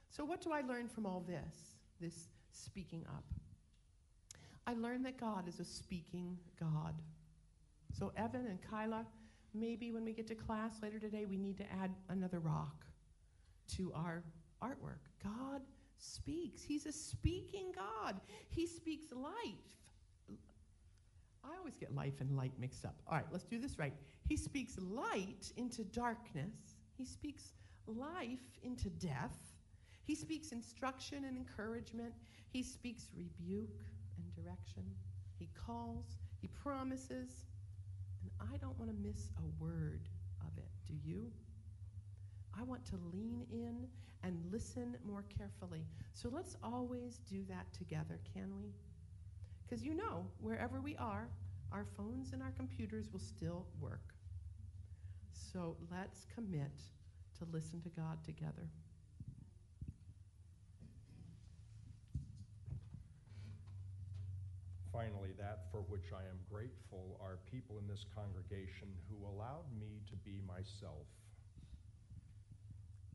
So 0.09 0.25
what 0.25 0.41
do 0.41 0.53
I 0.53 0.63
learn 0.63 0.89
from 0.89 1.07
all 1.07 1.21
this? 1.21 1.77
This 2.01 2.29
speaking 2.59 3.05
up. 3.09 3.25
I 4.67 4.75
learned 4.75 5.07
that 5.07 5.19
God 5.19 5.49
is 5.49 5.61
a 5.61 5.65
speaking 5.65 6.37
God. 6.61 6.95
So 7.99 8.13
Evan 8.17 8.47
and 8.47 8.59
Kyla, 8.71 9.07
maybe 9.55 9.93
when 9.93 10.05
we 10.05 10.13
get 10.13 10.27
to 10.29 10.35
class 10.35 10.75
later 10.83 10.99
today, 10.99 11.25
we 11.25 11.39
need 11.39 11.57
to 11.59 11.65
add 11.73 11.91
another 12.11 12.39
rock 12.39 12.85
to 13.77 13.93
our 13.95 14.23
artwork. 14.63 15.01
God 15.23 15.63
speaks. 15.99 16.63
He's 16.63 16.87
a 16.87 16.93
speaking 16.93 17.73
God. 17.75 18.21
He 18.51 18.67
speaks 18.67 19.07
life. 19.13 19.79
I 21.45 21.57
always 21.59 21.77
get 21.77 21.95
life 21.95 22.21
and 22.21 22.37
light 22.37 22.53
mixed 22.59 22.85
up. 22.85 22.97
All 23.07 23.17
right, 23.17 23.27
let's 23.33 23.45
do 23.45 23.59
this 23.59 23.79
right. 23.79 23.95
He 24.29 24.37
speaks 24.37 24.77
light 24.79 25.51
into 25.57 25.85
darkness. 25.85 26.77
He 26.97 27.05
speaks 27.05 27.53
life 27.87 28.59
into 28.63 28.91
death. 28.91 29.37
He 30.09 30.15
speaks 30.15 30.53
instruction 30.53 31.27
and 31.27 31.37
encouragement. 31.37 32.15
He 32.49 32.63
speaks 32.63 33.11
rebuke 33.15 33.83
and 34.17 34.43
direction. 34.43 34.83
He 35.39 35.51
calls, 35.55 36.17
he 36.41 36.49
promises. 36.49 37.45
And 38.23 38.31
I 38.51 38.57
don't 38.57 38.77
want 38.79 38.91
to 38.91 38.97
miss 39.07 39.29
a 39.37 39.63
word 39.63 40.09
of 40.41 40.57
it. 40.57 40.71
Do 40.87 40.95
you? 41.05 41.31
I 42.59 42.63
want 42.63 42.87
to 42.87 42.95
lean 43.13 43.45
in 43.51 43.87
and 44.25 44.41
listen 44.51 44.97
more 45.07 45.27
carefully. 45.37 45.85
So 46.15 46.31
let's 46.33 46.57
always 46.63 47.19
do 47.31 47.45
that 47.51 47.71
together, 47.75 48.19
can 48.33 48.57
we? 48.57 48.73
Because 49.63 49.85
you 49.85 49.95
know, 49.95 50.25
wherever 50.41 50.81
we 50.81 50.97
are, 50.97 51.29
our 51.71 51.85
phones 51.99 52.33
and 52.33 52.43
our 52.43 52.53
computers 52.57 53.13
will 53.13 53.21
still 53.21 53.67
work. 53.79 54.15
So 55.31 55.77
let's 55.93 56.25
commit 56.35 56.81
to 57.39 57.47
listen 57.53 57.83
to 57.83 57.91
God 57.91 58.25
together. 58.25 58.71
Finally, 64.99 65.31
that 65.39 65.71
for 65.71 65.87
which 65.87 66.11
I 66.11 66.27
am 66.27 66.43
grateful 66.51 67.23
are 67.23 67.39
people 67.55 67.79
in 67.79 67.87
this 67.87 68.03
congregation 68.19 68.91
who 69.07 69.31
allowed 69.31 69.71
me 69.79 70.03
to 70.11 70.17
be 70.27 70.43
myself 70.43 71.07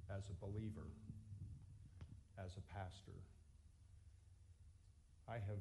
as 0.07 0.23
a 0.31 0.39
believer, 0.39 0.87
as 2.39 2.55
a 2.55 2.63
pastor. 2.71 3.19
I 5.27 5.43
have 5.43 5.59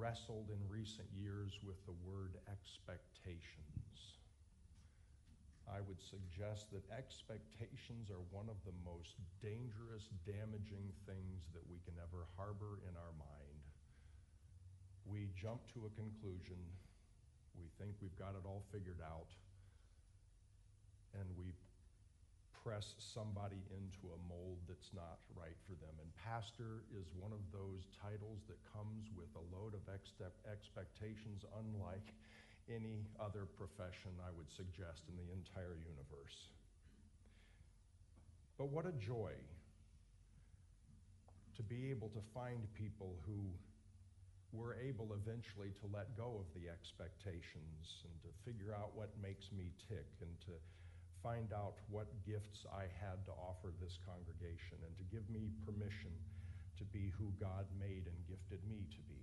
wrestled 0.00 0.48
in 0.48 0.64
recent 0.72 1.12
years 1.12 1.60
with 1.60 1.76
the 1.84 1.98
word 2.08 2.40
expectations. 2.48 4.16
I 5.68 5.84
would 5.84 6.00
suggest 6.00 6.72
that 6.72 6.88
expectations 6.88 8.08
are 8.08 8.24
one 8.32 8.48
of 8.48 8.56
the 8.64 8.76
most 8.80 9.20
dangerous, 9.44 10.08
damaging 10.24 10.88
things 11.04 11.44
that 11.52 11.68
we 11.68 11.84
can 11.84 12.00
ever 12.00 12.24
harbor 12.40 12.80
in 12.88 12.96
our 12.96 13.12
mind. 13.20 13.61
We 15.06 15.28
jump 15.34 15.60
to 15.74 15.86
a 15.86 15.92
conclusion, 15.98 16.58
we 17.58 17.66
think 17.78 17.96
we've 18.00 18.16
got 18.16 18.34
it 18.38 18.46
all 18.46 18.62
figured 18.72 19.02
out, 19.02 19.28
and 21.14 21.26
we 21.36 21.52
press 22.62 22.94
somebody 23.02 23.58
into 23.74 24.14
a 24.14 24.18
mold 24.30 24.62
that's 24.70 24.94
not 24.94 25.18
right 25.34 25.58
for 25.66 25.74
them. 25.82 25.90
And 25.98 26.06
pastor 26.14 26.86
is 26.94 27.10
one 27.18 27.34
of 27.34 27.42
those 27.50 27.90
titles 27.98 28.46
that 28.46 28.58
comes 28.70 29.10
with 29.18 29.28
a 29.34 29.44
load 29.50 29.74
of 29.74 29.82
ex- 29.90 30.14
expectations 30.46 31.42
unlike 31.58 32.14
any 32.70 33.02
other 33.18 33.50
profession 33.58 34.14
I 34.22 34.30
would 34.38 34.46
suggest 34.46 35.10
in 35.10 35.18
the 35.18 35.26
entire 35.34 35.74
universe. 35.74 36.54
But 38.56 38.70
what 38.70 38.86
a 38.86 38.94
joy 38.94 39.34
to 41.56 41.62
be 41.62 41.90
able 41.90 42.08
to 42.14 42.22
find 42.32 42.62
people 42.78 43.18
who 43.26 43.50
were 44.52 44.76
able 44.76 45.16
eventually 45.16 45.72
to 45.80 45.88
let 45.88 46.12
go 46.16 46.36
of 46.36 46.48
the 46.52 46.68
expectations 46.68 48.04
and 48.04 48.14
to 48.20 48.30
figure 48.44 48.76
out 48.76 48.92
what 48.92 49.08
makes 49.16 49.48
me 49.48 49.72
tick 49.88 50.08
and 50.20 50.32
to 50.44 50.52
find 51.24 51.56
out 51.56 51.80
what 51.88 52.12
gifts 52.28 52.68
I 52.68 52.84
had 53.00 53.24
to 53.24 53.32
offer 53.32 53.72
this 53.80 53.96
congregation 54.04 54.76
and 54.84 54.92
to 55.00 55.04
give 55.08 55.24
me 55.32 55.48
permission 55.64 56.12
to 56.76 56.84
be 56.92 57.08
who 57.16 57.32
God 57.40 57.64
made 57.80 58.04
and 58.04 58.18
gifted 58.28 58.60
me 58.68 58.84
to 58.92 59.00
be. 59.08 59.22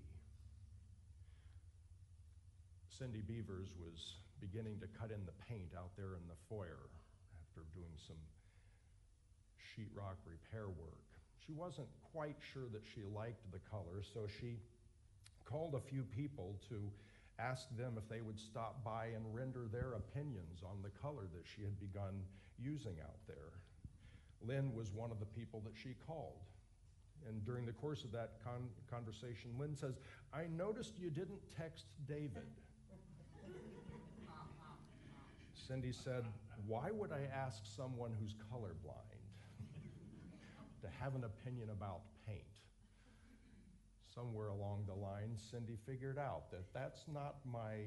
Cindy 2.89 3.21
Beavers 3.21 3.69
was 3.77 4.17
beginning 4.41 4.79
to 4.79 4.87
cut 4.97 5.11
in 5.11 5.23
the 5.29 5.35
paint 5.45 5.77
out 5.77 5.93
there 5.95 6.17
in 6.17 6.25
the 6.25 6.39
foyer 6.49 6.89
after 7.45 7.67
doing 7.75 7.93
some 8.07 8.19
sheetrock 9.71 10.17
repair 10.25 10.67
work. 10.67 11.05
She 11.45 11.53
wasn't 11.53 11.87
quite 12.11 12.35
sure 12.53 12.67
that 12.71 12.83
she 12.95 13.03
liked 13.03 13.43
the 13.51 13.63
color, 13.71 14.03
so 14.13 14.27
she 14.39 14.59
called 15.49 15.73
a 15.75 15.79
few 15.79 16.03
people 16.03 16.59
to 16.69 16.91
ask 17.39 17.67
them 17.77 17.95
if 17.97 18.07
they 18.09 18.21
would 18.21 18.39
stop 18.39 18.83
by 18.83 19.07
and 19.15 19.23
render 19.33 19.67
their 19.71 19.93
opinions 19.93 20.61
on 20.63 20.81
the 20.83 20.89
color 20.89 21.23
that 21.33 21.43
she 21.43 21.63
had 21.63 21.79
begun 21.79 22.21
using 22.61 22.95
out 23.01 23.17
there. 23.27 23.53
Lynn 24.45 24.73
was 24.75 24.91
one 24.91 25.11
of 25.11 25.19
the 25.19 25.25
people 25.25 25.61
that 25.65 25.73
she 25.75 25.95
called. 26.05 26.43
And 27.27 27.43
during 27.45 27.65
the 27.65 27.73
course 27.73 28.03
of 28.03 28.11
that 28.13 28.35
con- 28.43 28.69
conversation, 28.89 29.51
Lynn 29.57 29.75
says, 29.75 29.99
I 30.33 30.45
noticed 30.55 30.97
you 30.99 31.09
didn't 31.09 31.39
text 31.57 31.85
David. 32.07 32.47
Cindy 35.53 35.91
said, 35.91 36.23
Why 36.65 36.91
would 36.91 37.11
I 37.11 37.27
ask 37.33 37.63
someone 37.65 38.11
who's 38.19 38.33
colorblind 38.51 39.19
to 40.81 40.87
have 40.99 41.15
an 41.15 41.25
opinion 41.25 41.69
about? 41.69 42.01
Somewhere 44.13 44.49
along 44.49 44.85
the 44.87 44.95
line, 44.95 45.37
Cindy 45.37 45.77
figured 45.85 46.17
out 46.17 46.51
that 46.51 46.73
that's 46.73 47.05
not 47.11 47.35
my 47.45 47.85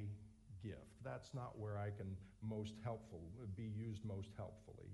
gift. 0.63 0.95
That's 1.05 1.35
not 1.35 1.59
where 1.59 1.79
I 1.79 1.91
can 1.91 2.17
most 2.43 2.75
helpful, 2.85 3.23
be 3.57 3.71
used 3.77 4.05
most 4.05 4.31
helpfully. 4.37 4.91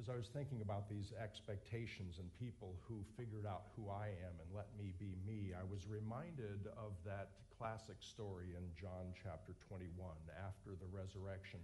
As 0.00 0.08
I 0.08 0.16
was 0.16 0.28
thinking 0.32 0.62
about 0.62 0.88
these 0.88 1.12
expectations 1.20 2.16
and 2.18 2.28
people 2.40 2.80
who 2.88 3.04
figured 3.16 3.46
out 3.46 3.70
who 3.76 3.90
I 3.92 4.08
am 4.24 4.34
and 4.40 4.48
let 4.56 4.68
me 4.76 4.92
be 4.98 5.14
me, 5.26 5.52
I 5.52 5.64
was 5.68 5.86
reminded 5.86 6.66
of 6.80 6.96
that 7.04 7.36
classic 7.58 8.00
story 8.00 8.56
in 8.56 8.64
John 8.74 9.12
chapter 9.12 9.52
21. 9.68 9.92
After 10.32 10.72
the 10.74 10.88
resurrection, 10.88 11.60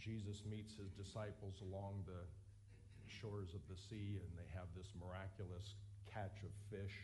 Jesus 0.00 0.42
meets 0.48 0.74
his 0.74 0.90
disciples 0.96 1.60
along 1.60 2.02
the 2.08 2.24
shores 3.06 3.52
of 3.54 3.60
the 3.68 3.76
sea, 3.76 4.18
and 4.18 4.32
they 4.34 4.48
have 4.56 4.66
this 4.74 4.90
miraculous 4.96 5.76
catch 6.08 6.40
of 6.42 6.50
fish 6.72 7.03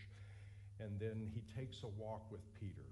and 0.81 0.99
then 0.99 1.31
he 1.33 1.43
takes 1.55 1.83
a 1.83 1.89
walk 1.89 2.31
with 2.31 2.41
Peter. 2.59 2.89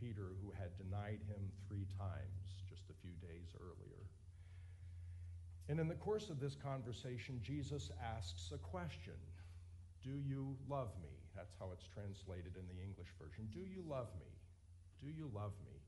Peter, 0.00 0.34
who 0.42 0.50
had 0.50 0.76
denied 0.76 1.20
him 1.28 1.52
three 1.68 1.86
times 1.98 2.64
just 2.68 2.82
a 2.90 2.98
few 3.00 3.14
days 3.22 3.54
earlier. 3.60 4.02
And 5.68 5.78
in 5.78 5.86
the 5.86 5.94
course 5.94 6.28
of 6.28 6.40
this 6.40 6.56
conversation, 6.56 7.40
Jesus 7.42 7.90
asks 8.02 8.50
a 8.52 8.58
question 8.58 9.20
Do 10.02 10.18
you 10.18 10.56
love 10.68 10.90
me? 11.02 11.14
That's 11.36 11.54
how 11.58 11.70
it's 11.72 11.86
translated 11.86 12.58
in 12.58 12.66
the 12.66 12.82
English 12.82 13.08
version. 13.20 13.48
Do 13.52 13.60
you 13.60 13.84
love 13.88 14.08
me? 14.18 14.32
Do 15.00 15.08
you 15.08 15.30
love 15.32 15.54
me? 15.64 15.78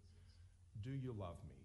Do 0.82 0.90
you 0.90 1.14
love 1.18 1.36
me? 1.48 1.58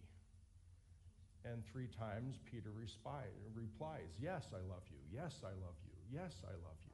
And 1.45 1.63
three 1.71 1.87
times 1.87 2.39
Peter 2.49 2.71
replies, 2.73 4.11
Yes, 4.19 4.49
I 4.51 4.61
love 4.67 4.83
you. 4.89 4.99
Yes, 5.13 5.41
I 5.43 5.53
love 5.61 5.77
you. 5.85 5.95
Yes, 6.11 6.33
I 6.43 6.51
love 6.65 6.81
you. 6.83 6.88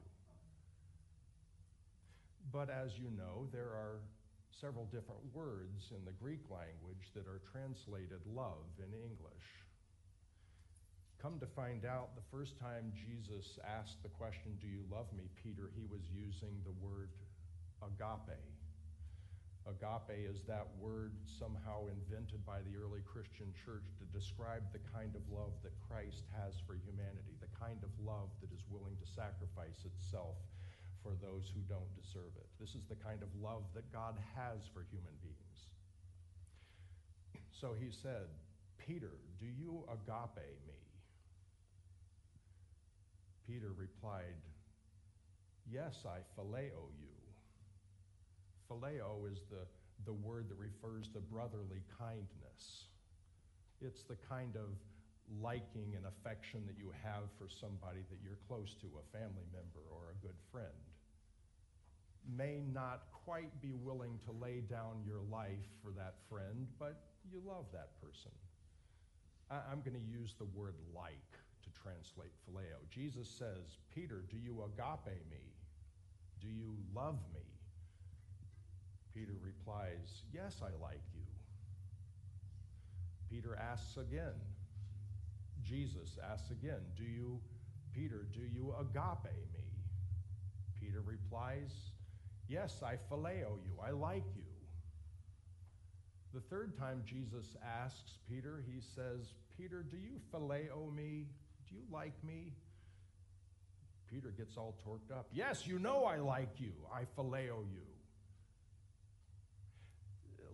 But 2.52 2.70
as 2.70 2.98
you 2.98 3.10
know, 3.10 3.48
there 3.52 3.74
are 3.74 4.00
several 4.60 4.86
different 4.86 5.20
words 5.34 5.90
in 5.90 6.04
the 6.04 6.16
Greek 6.16 6.46
language 6.48 7.12
that 7.14 7.26
are 7.26 7.42
translated 7.52 8.22
love 8.24 8.70
in 8.78 8.94
English. 8.94 9.46
Come 11.20 11.40
to 11.40 11.46
find 11.46 11.84
out, 11.84 12.14
the 12.14 12.28
first 12.30 12.58
time 12.58 12.92
Jesus 12.94 13.58
asked 13.64 14.02
the 14.02 14.12
question, 14.14 14.56
Do 14.60 14.68
you 14.68 14.84
love 14.92 15.10
me, 15.16 15.28
Peter, 15.42 15.72
he 15.74 15.84
was 15.90 16.04
using 16.12 16.54
the 16.62 16.76
word 16.78 17.10
agape. 17.82 18.40
Agape 19.66 20.30
is 20.30 20.46
that 20.46 20.70
word 20.78 21.18
somehow 21.26 21.90
invented 21.90 22.46
by 22.46 22.62
the 22.62 22.78
early 22.78 23.02
Christian 23.02 23.50
church 23.66 23.90
to 23.98 24.06
describe 24.14 24.62
the 24.70 24.84
kind 24.94 25.18
of 25.18 25.26
love 25.26 25.58
that 25.66 25.74
Christ 25.82 26.22
has 26.38 26.54
for 26.62 26.78
humanity, 26.78 27.34
the 27.42 27.50
kind 27.58 27.82
of 27.82 27.90
love 27.98 28.30
that 28.38 28.54
is 28.54 28.62
willing 28.70 28.94
to 29.02 29.08
sacrifice 29.10 29.82
itself 29.82 30.38
for 31.06 31.14
those 31.22 31.46
who 31.54 31.62
don't 31.70 31.94
deserve 31.94 32.34
it. 32.34 32.50
This 32.58 32.74
is 32.74 32.82
the 32.90 32.98
kind 32.98 33.22
of 33.22 33.28
love 33.38 33.62
that 33.78 33.86
God 33.92 34.18
has 34.34 34.66
for 34.74 34.82
human 34.90 35.14
beings. 35.22 35.70
So 37.54 37.76
he 37.78 37.94
said, 37.94 38.26
Peter, 38.76 39.14
do 39.38 39.46
you 39.46 39.86
agape 39.86 40.58
me? 40.66 40.82
Peter 43.46 43.70
replied, 43.78 44.34
Yes, 45.70 46.02
I 46.04 46.26
phileo 46.34 46.90
you. 46.98 47.14
Phileo 48.68 49.30
is 49.30 49.38
the, 49.50 49.62
the 50.04 50.12
word 50.12 50.48
that 50.50 50.58
refers 50.58 51.06
to 51.14 51.20
brotherly 51.20 51.82
kindness. 51.98 52.90
It's 53.80 54.02
the 54.02 54.16
kind 54.28 54.56
of 54.56 54.74
liking 55.40 55.94
and 55.94 56.06
affection 56.06 56.66
that 56.66 56.78
you 56.78 56.90
have 57.02 57.30
for 57.38 57.46
somebody 57.48 58.02
that 58.10 58.18
you're 58.22 58.38
close 58.46 58.74
to, 58.82 58.86
a 58.98 59.06
family 59.16 59.46
member 59.54 59.86
or 59.90 60.10
a 60.10 60.26
good 60.26 60.38
friend 60.50 60.85
may 62.36 62.62
not 62.72 63.02
quite 63.24 63.60
be 63.60 63.72
willing 63.72 64.18
to 64.24 64.32
lay 64.32 64.60
down 64.60 65.02
your 65.04 65.20
life 65.30 65.66
for 65.82 65.90
that 65.92 66.14
friend, 66.28 66.66
but 66.78 66.96
you 67.30 67.40
love 67.44 67.66
that 67.72 68.00
person. 68.00 68.32
I- 69.50 69.72
am 69.72 69.80
going 69.82 69.94
to 69.94 70.06
use 70.06 70.34
the 70.38 70.44
word 70.44 70.74
like 70.94 71.38
to 71.62 71.70
translate 71.82 72.32
phileo. 72.46 72.78
Jesus 72.90 73.28
says, 73.28 73.78
Peter, 73.94 74.24
do 74.30 74.36
you 74.36 74.62
agape 74.62 75.22
me? 75.30 75.54
Do 76.40 76.48
you 76.48 76.76
love 76.94 77.18
me? 77.34 77.40
Peter 79.14 79.34
replies, 79.42 80.22
Yes, 80.32 80.60
I 80.62 80.70
like 80.82 81.02
you. 81.14 81.22
Peter 83.30 83.56
asks 83.56 83.96
again. 83.96 84.34
Jesus 85.62 86.18
asks 86.30 86.50
again, 86.50 86.80
Do 86.96 87.04
you, 87.04 87.40
Peter, 87.94 88.26
do 88.32 88.40
you 88.40 88.74
agape 88.78 89.32
me? 89.54 89.66
Peter 90.80 91.00
replies, 91.00 91.72
Yes, 92.48 92.82
I 92.82 92.96
phileo 93.10 93.58
you. 93.64 93.72
I 93.84 93.90
like 93.90 94.24
you. 94.36 94.42
The 96.32 96.40
third 96.40 96.76
time 96.78 97.02
Jesus 97.04 97.56
asks 97.64 98.18
Peter, 98.28 98.62
he 98.70 98.80
says, 98.80 99.32
Peter, 99.56 99.82
do 99.82 99.96
you 99.96 100.20
phileo 100.32 100.94
me? 100.94 101.26
Do 101.68 101.74
you 101.74 101.82
like 101.90 102.12
me? 102.22 102.52
Peter 104.10 104.32
gets 104.36 104.56
all 104.56 104.76
torqued 104.86 105.16
up. 105.16 105.26
Yes, 105.32 105.66
you 105.66 105.78
know 105.78 106.04
I 106.04 106.16
like 106.18 106.60
you. 106.60 106.72
I 106.94 107.02
phileo 107.18 107.64
you. 107.72 107.86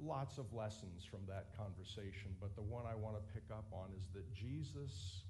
Lots 0.01 0.39
of 0.39 0.53
lessons 0.53 1.05
from 1.05 1.21
that 1.29 1.57
conversation, 1.57 2.35
but 2.41 2.57
the 2.57 2.63
one 2.63 2.85
I 2.91 2.95
want 2.95 3.17
to 3.17 3.35
pick 3.35 3.45
up 3.53 3.67
on 3.73 3.91
is 3.97 4.05
that 4.15 4.33
Jesus 4.35 5.23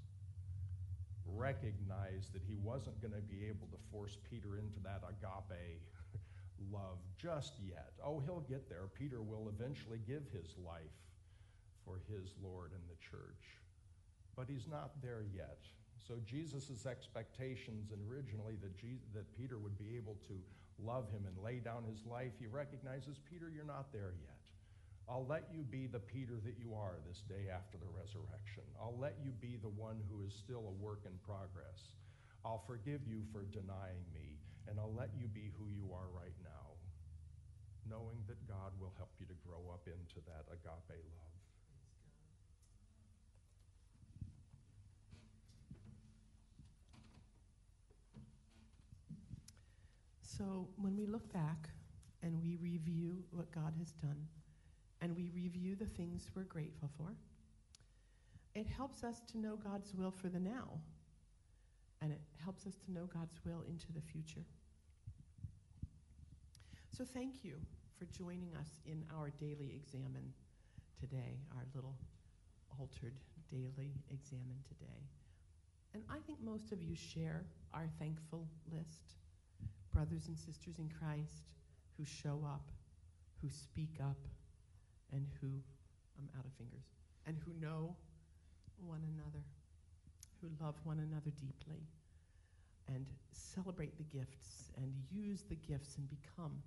recognized 1.27 2.33
that 2.33 2.43
he 2.47 2.57
wasn't 2.57 3.01
going 3.01 3.13
to 3.13 3.21
be 3.21 3.47
able 3.47 3.67
to 3.69 3.79
force 3.91 4.17
Peter 4.31 4.57
into 4.57 4.81
that 4.81 5.03
agape 5.09 5.83
love 6.71 6.99
just 7.19 7.55
yet. 7.67 7.93
Oh, 8.05 8.21
he'll 8.21 8.45
get 8.49 8.69
there. 8.69 8.89
Peter 8.99 9.23
will 9.23 9.49
eventually 9.49 10.01
give 10.07 10.23
his 10.33 10.55
life 10.65 10.99
for 11.85 12.01
his 12.09 12.35
Lord 12.43 12.73
and 12.73 12.83
the 12.89 12.99
church. 13.11 13.59
But 14.37 14.49
he's 14.49 14.69
not 14.71 15.03
there 15.03 15.25
yet. 15.35 15.59
So 16.07 16.15
Jesus' 16.27 16.87
expectations 16.87 17.93
and 17.93 18.01
originally 18.11 18.57
that, 18.63 18.77
Je- 18.77 19.03
that 19.15 19.31
Peter 19.37 19.59
would 19.59 19.79
be 19.79 19.97
able 19.97 20.17
to 20.29 20.35
love 20.83 21.11
him 21.11 21.27
and 21.27 21.45
lay 21.45 21.59
down 21.59 21.85
his 21.85 22.05
life, 22.07 22.33
he 22.39 22.47
recognizes, 22.47 23.19
Peter, 23.31 23.51
you're 23.55 23.65
not 23.65 23.93
there 23.93 24.15
yet. 24.21 24.43
I'll 25.09 25.27
let 25.27 25.51
you 25.53 25.63
be 25.63 25.87
the 25.87 26.01
Peter 26.01 26.39
that 26.45 26.59
you 26.59 26.75
are 26.75 26.97
this 27.07 27.23
day 27.29 27.51
after 27.53 27.77
the 27.77 27.91
resurrection. 27.91 28.65
I'll 28.81 28.99
let 28.99 29.19
you 29.23 29.31
be 29.41 29.59
the 29.61 29.69
one 29.69 30.01
who 30.09 30.23
is 30.23 30.33
still 30.35 30.63
a 30.67 30.83
work 30.83 31.03
in 31.05 31.13
progress. 31.27 31.95
I'll 32.45 32.63
forgive 32.67 33.03
you 33.07 33.23
for 33.31 33.45
denying 33.51 34.07
me, 34.15 34.39
and 34.67 34.79
I'll 34.79 34.95
let 34.95 35.11
you 35.19 35.27
be 35.29 35.51
who 35.59 35.71
you 35.71 35.91
are 35.95 36.11
right 36.11 36.35
now, 36.43 36.75
knowing 37.87 38.23
that 38.27 38.41
God 38.73 38.81
will 38.81 38.93
help 38.97 39.11
you 39.19 39.27
to 39.27 39.35
grow 39.47 39.73
up 39.73 39.87
into 39.87 40.21
that 40.27 40.45
agape 40.53 40.99
love. 41.15 41.29
So 50.23 50.69
when 50.77 50.97
we 50.97 51.07
look 51.07 51.33
back 51.33 51.69
and 52.23 52.41
we 52.43 52.57
review 52.57 53.23
what 53.31 53.51
God 53.53 53.75
has 53.79 53.93
done 53.93 54.27
and 55.01 55.15
we 55.15 55.31
review 55.35 55.77
the 55.77 55.87
things 55.87 56.31
we're 56.35 56.43
grateful 56.45 56.91
for, 56.97 57.15
it 58.55 58.67
helps 58.67 59.05
us 59.05 59.21
to 59.33 59.39
know 59.39 59.57
God's 59.57 59.95
will 59.95 60.11
for 60.11 60.29
the 60.29 60.41
now 60.41 60.81
and 62.01 62.13
it 62.13 62.21
helps 62.43 62.67
us 62.67 62.75
to 62.87 62.93
know 62.93 63.07
God's 63.07 63.39
will 63.45 63.63
into 63.69 63.93
the 63.93 64.01
future. 64.01 64.45
So 66.97 67.05
thank 67.05 67.45
you 67.45 67.55
for 68.03 68.19
joining 68.19 68.51
us 68.59 68.81
in 68.85 69.05
our 69.17 69.31
daily 69.39 69.71
examen 69.77 70.33
today, 70.99 71.39
our 71.55 71.63
little 71.73 71.95
altered 72.81 73.15
daily 73.49 73.93
examen 74.11 74.59
today. 74.67 75.07
And 75.95 76.03
I 76.11 76.19
think 76.27 76.39
most 76.43 76.73
of 76.73 76.83
you 76.83 76.97
share 76.97 77.45
our 77.73 77.87
thankful 78.01 78.49
list 78.73 79.15
brothers 79.93 80.27
and 80.27 80.37
sisters 80.37 80.79
in 80.79 80.89
Christ 80.89 81.47
who 81.97 82.05
show 82.05 82.41
up, 82.45 82.65
who 83.41 83.49
speak 83.49 83.99
up, 84.03 84.19
and 85.13 85.27
who, 85.41 85.49
I'm 86.19 86.29
out 86.37 86.45
of 86.45 86.53
fingers, 86.55 86.87
and 87.27 87.37
who 87.45 87.53
know 87.65 87.95
one 88.85 89.03
another, 89.15 89.45
who 90.41 90.49
love 90.65 90.75
one 90.83 90.99
another 90.99 91.31
deeply, 91.39 91.87
and 92.89 93.07
celebrate 93.31 93.97
the 93.97 94.19
gifts 94.19 94.73
and 94.77 94.93
use 95.13 95.45
the 95.49 95.57
gifts 95.57 95.99
and 95.99 96.09
become 96.09 96.63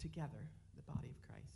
together 0.00 0.48
the 0.76 0.82
body 0.82 1.08
of 1.08 1.18
Christ. 1.28 1.54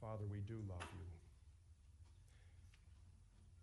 Father, 0.00 0.24
we 0.26 0.40
do 0.40 0.58
love 0.68 0.88
you. 0.98 1.08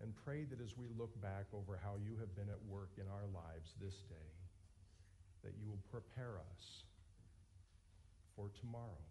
And 0.02 0.16
pray 0.24 0.46
that 0.46 0.64
as 0.64 0.78
we 0.78 0.88
look 0.98 1.12
back 1.22 1.46
over 1.54 1.78
how 1.84 2.00
you 2.00 2.16
have 2.20 2.34
been 2.36 2.48
at 2.48 2.64
work 2.72 2.92
in 2.96 3.04
our 3.12 3.28
lives 3.36 3.76
this 3.82 3.96
day, 4.08 4.32
that 5.44 5.52
you 5.60 5.68
will 5.68 5.84
prepare 5.92 6.40
us 6.40 6.84
for 8.36 8.50
tomorrow. 8.62 9.04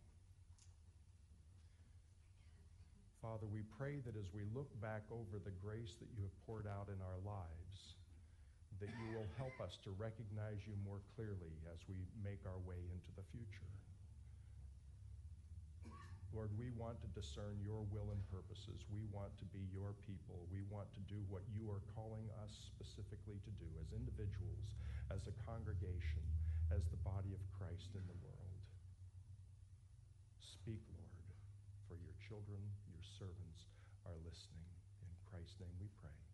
Father, 3.20 3.44
we 3.44 3.60
pray 3.76 4.00
that 4.06 4.16
as 4.16 4.32
we 4.32 4.42
look 4.54 4.72
back 4.80 5.02
over 5.12 5.36
the 5.44 5.52
grace 5.60 5.92
that 6.00 6.08
you 6.16 6.22
have 6.22 6.46
poured 6.46 6.66
out 6.66 6.88
in 6.88 6.96
our 7.04 7.20
lives, 7.26 7.97
that 8.78 8.90
you 8.94 9.08
will 9.10 9.26
help 9.34 9.54
us 9.58 9.78
to 9.82 9.90
recognize 9.98 10.62
you 10.62 10.74
more 10.86 11.02
clearly 11.18 11.54
as 11.70 11.82
we 11.90 11.98
make 12.22 12.38
our 12.46 12.60
way 12.62 12.78
into 12.94 13.10
the 13.18 13.26
future. 13.34 13.66
Lord, 16.36 16.52
we 16.60 16.70
want 16.76 17.00
to 17.02 17.08
discern 17.18 17.58
your 17.64 17.82
will 17.90 18.14
and 18.14 18.22
purposes. 18.30 18.84
We 18.92 19.02
want 19.10 19.34
to 19.42 19.46
be 19.50 19.64
your 19.74 19.96
people. 20.06 20.46
We 20.52 20.62
want 20.68 20.86
to 20.94 21.02
do 21.08 21.18
what 21.32 21.42
you 21.50 21.66
are 21.72 21.82
calling 21.96 22.28
us 22.44 22.52
specifically 22.68 23.40
to 23.42 23.52
do 23.58 23.68
as 23.80 23.90
individuals, 23.96 24.76
as 25.10 25.24
a 25.26 25.34
congregation, 25.48 26.22
as 26.68 26.84
the 26.92 27.00
body 27.00 27.32
of 27.32 27.42
Christ 27.56 27.90
in 27.96 28.04
the 28.04 28.18
world. 28.20 28.60
Speak, 30.38 30.84
Lord, 30.92 31.26
for 31.88 31.96
your 31.96 32.14
children, 32.20 32.60
your 32.92 33.02
servants 33.16 33.66
are 34.04 34.20
listening. 34.20 34.68
In 35.00 35.10
Christ's 35.32 35.56
name 35.58 35.74
we 35.80 35.88
pray. 35.96 36.27